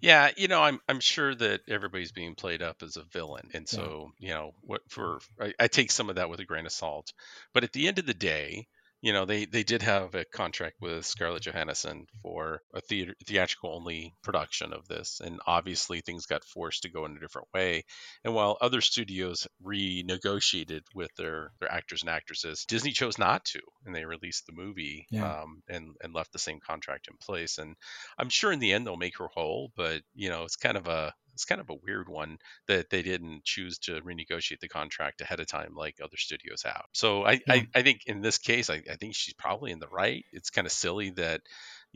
Yeah, 0.00 0.30
you 0.36 0.48
know, 0.48 0.62
I'm 0.62 0.78
I'm 0.88 1.00
sure 1.00 1.34
that 1.34 1.62
everybody's 1.68 2.12
being 2.12 2.34
played 2.34 2.62
up 2.62 2.82
as 2.82 2.96
a 2.96 3.02
villain, 3.02 3.48
and 3.54 3.66
so 3.66 4.12
yeah. 4.18 4.28
you 4.28 4.34
know, 4.34 4.52
what 4.60 4.82
for 4.88 5.20
I, 5.40 5.54
I 5.58 5.68
take 5.68 5.90
some 5.90 6.10
of 6.10 6.16
that 6.16 6.28
with 6.28 6.38
a 6.40 6.44
grain 6.44 6.66
of 6.66 6.72
salt. 6.72 7.12
But 7.54 7.64
at 7.64 7.72
the 7.72 7.88
end 7.88 7.98
of 7.98 8.06
the 8.06 8.14
day, 8.14 8.68
you 9.02 9.12
know 9.12 9.24
they 9.24 9.44
they 9.44 9.62
did 9.62 9.82
have 9.82 10.14
a 10.14 10.24
contract 10.24 10.76
with 10.80 11.04
Scarlett 11.04 11.42
Johansson 11.42 12.06
for 12.22 12.60
a 12.74 12.80
theater, 12.80 13.14
theatrical 13.26 13.74
only 13.74 14.12
production 14.22 14.72
of 14.72 14.86
this 14.88 15.20
and 15.24 15.40
obviously 15.46 16.00
things 16.00 16.26
got 16.26 16.44
forced 16.44 16.82
to 16.82 16.90
go 16.90 17.04
in 17.04 17.16
a 17.16 17.20
different 17.20 17.48
way 17.54 17.84
and 18.24 18.34
while 18.34 18.56
other 18.60 18.80
studios 18.80 19.46
renegotiated 19.64 20.82
with 20.94 21.10
their 21.16 21.52
their 21.60 21.70
actors 21.70 22.02
and 22.02 22.10
actresses 22.10 22.64
Disney 22.66 22.92
chose 22.92 23.18
not 23.18 23.44
to 23.46 23.60
and 23.84 23.94
they 23.94 24.04
released 24.04 24.46
the 24.46 24.54
movie 24.54 25.06
yeah. 25.10 25.40
um, 25.42 25.62
and 25.68 25.94
and 26.02 26.14
left 26.14 26.32
the 26.32 26.38
same 26.38 26.58
contract 26.66 27.08
in 27.08 27.16
place 27.20 27.58
and 27.58 27.76
I'm 28.18 28.30
sure 28.30 28.52
in 28.52 28.60
the 28.60 28.72
end 28.72 28.86
they'll 28.86 28.96
make 28.96 29.18
her 29.18 29.28
whole 29.28 29.70
but 29.76 30.02
you 30.14 30.30
know 30.30 30.44
it's 30.44 30.56
kind 30.56 30.76
of 30.76 30.88
a 30.88 31.12
it's 31.36 31.44
kind 31.44 31.60
of 31.60 31.68
a 31.68 31.76
weird 31.84 32.08
one 32.08 32.38
that 32.66 32.88
they 32.88 33.02
didn't 33.02 33.44
choose 33.44 33.76
to 33.80 34.00
renegotiate 34.00 34.60
the 34.60 34.68
contract 34.68 35.20
ahead 35.20 35.38
of 35.38 35.46
time 35.46 35.74
like 35.76 35.96
other 36.02 36.16
studios 36.16 36.62
have. 36.62 36.86
So 36.92 37.26
I, 37.26 37.32
yeah. 37.32 37.38
I, 37.50 37.68
I, 37.74 37.82
think 37.82 38.00
in 38.06 38.22
this 38.22 38.38
case, 38.38 38.70
I, 38.70 38.82
I 38.90 38.96
think 38.96 39.14
she's 39.14 39.34
probably 39.34 39.70
in 39.70 39.78
the 39.78 39.86
right. 39.86 40.24
It's 40.32 40.48
kind 40.48 40.66
of 40.66 40.72
silly 40.72 41.10
that 41.10 41.42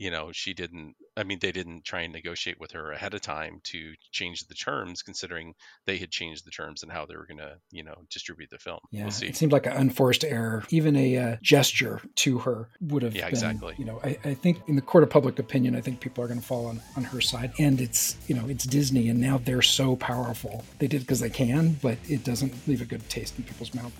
you 0.01 0.09
know 0.09 0.31
she 0.31 0.55
didn't 0.55 0.95
i 1.15 1.23
mean 1.23 1.37
they 1.39 1.51
didn't 1.51 1.85
try 1.85 2.01
and 2.01 2.11
negotiate 2.11 2.59
with 2.59 2.71
her 2.71 2.91
ahead 2.91 3.13
of 3.13 3.21
time 3.21 3.59
to 3.63 3.93
change 4.11 4.47
the 4.47 4.55
terms 4.55 5.03
considering 5.03 5.53
they 5.85 5.97
had 5.97 6.09
changed 6.09 6.43
the 6.43 6.49
terms 6.49 6.81
and 6.81 6.91
how 6.91 7.05
they 7.05 7.15
were 7.15 7.27
going 7.27 7.37
to 7.37 7.53
you 7.69 7.83
know 7.83 7.93
distribute 8.09 8.49
the 8.49 8.57
film. 8.57 8.79
Yeah 8.89 9.01
we'll 9.01 9.29
it 9.29 9.35
seemed 9.35 9.51
like 9.51 9.67
an 9.67 9.73
unforced 9.73 10.23
error. 10.23 10.63
Even 10.69 10.95
a 10.95 11.17
uh, 11.17 11.37
gesture 11.43 12.01
to 12.15 12.39
her 12.39 12.69
would 12.81 13.03
have 13.03 13.15
yeah 13.15 13.25
been, 13.25 13.29
exactly. 13.29 13.75
you 13.77 13.85
know 13.85 13.99
I, 14.03 14.17
I 14.25 14.33
think 14.33 14.57
in 14.67 14.75
the 14.75 14.81
court 14.81 15.03
of 15.03 15.11
public 15.11 15.37
opinion 15.37 15.75
i 15.75 15.81
think 15.81 15.99
people 15.99 16.23
are 16.23 16.27
going 16.27 16.39
to 16.39 16.45
fall 16.45 16.65
on, 16.65 16.81
on 16.97 17.03
her 17.03 17.21
side. 17.21 17.53
And 17.59 17.79
it's 17.79 18.17
you 18.27 18.33
know 18.33 18.47
it's 18.47 18.65
disney 18.65 19.07
and 19.09 19.21
now 19.21 19.37
they're 19.37 19.61
so 19.61 19.95
powerful. 19.95 20.65
They 20.79 20.87
did 20.87 21.01
because 21.01 21.19
they 21.19 21.29
can 21.29 21.73
but 21.73 21.99
it 22.09 22.23
doesn't 22.23 22.53
leave 22.67 22.81
a 22.81 22.85
good 22.85 23.07
taste 23.07 23.37
in 23.37 23.43
people's 23.43 23.75
mouth 23.75 23.93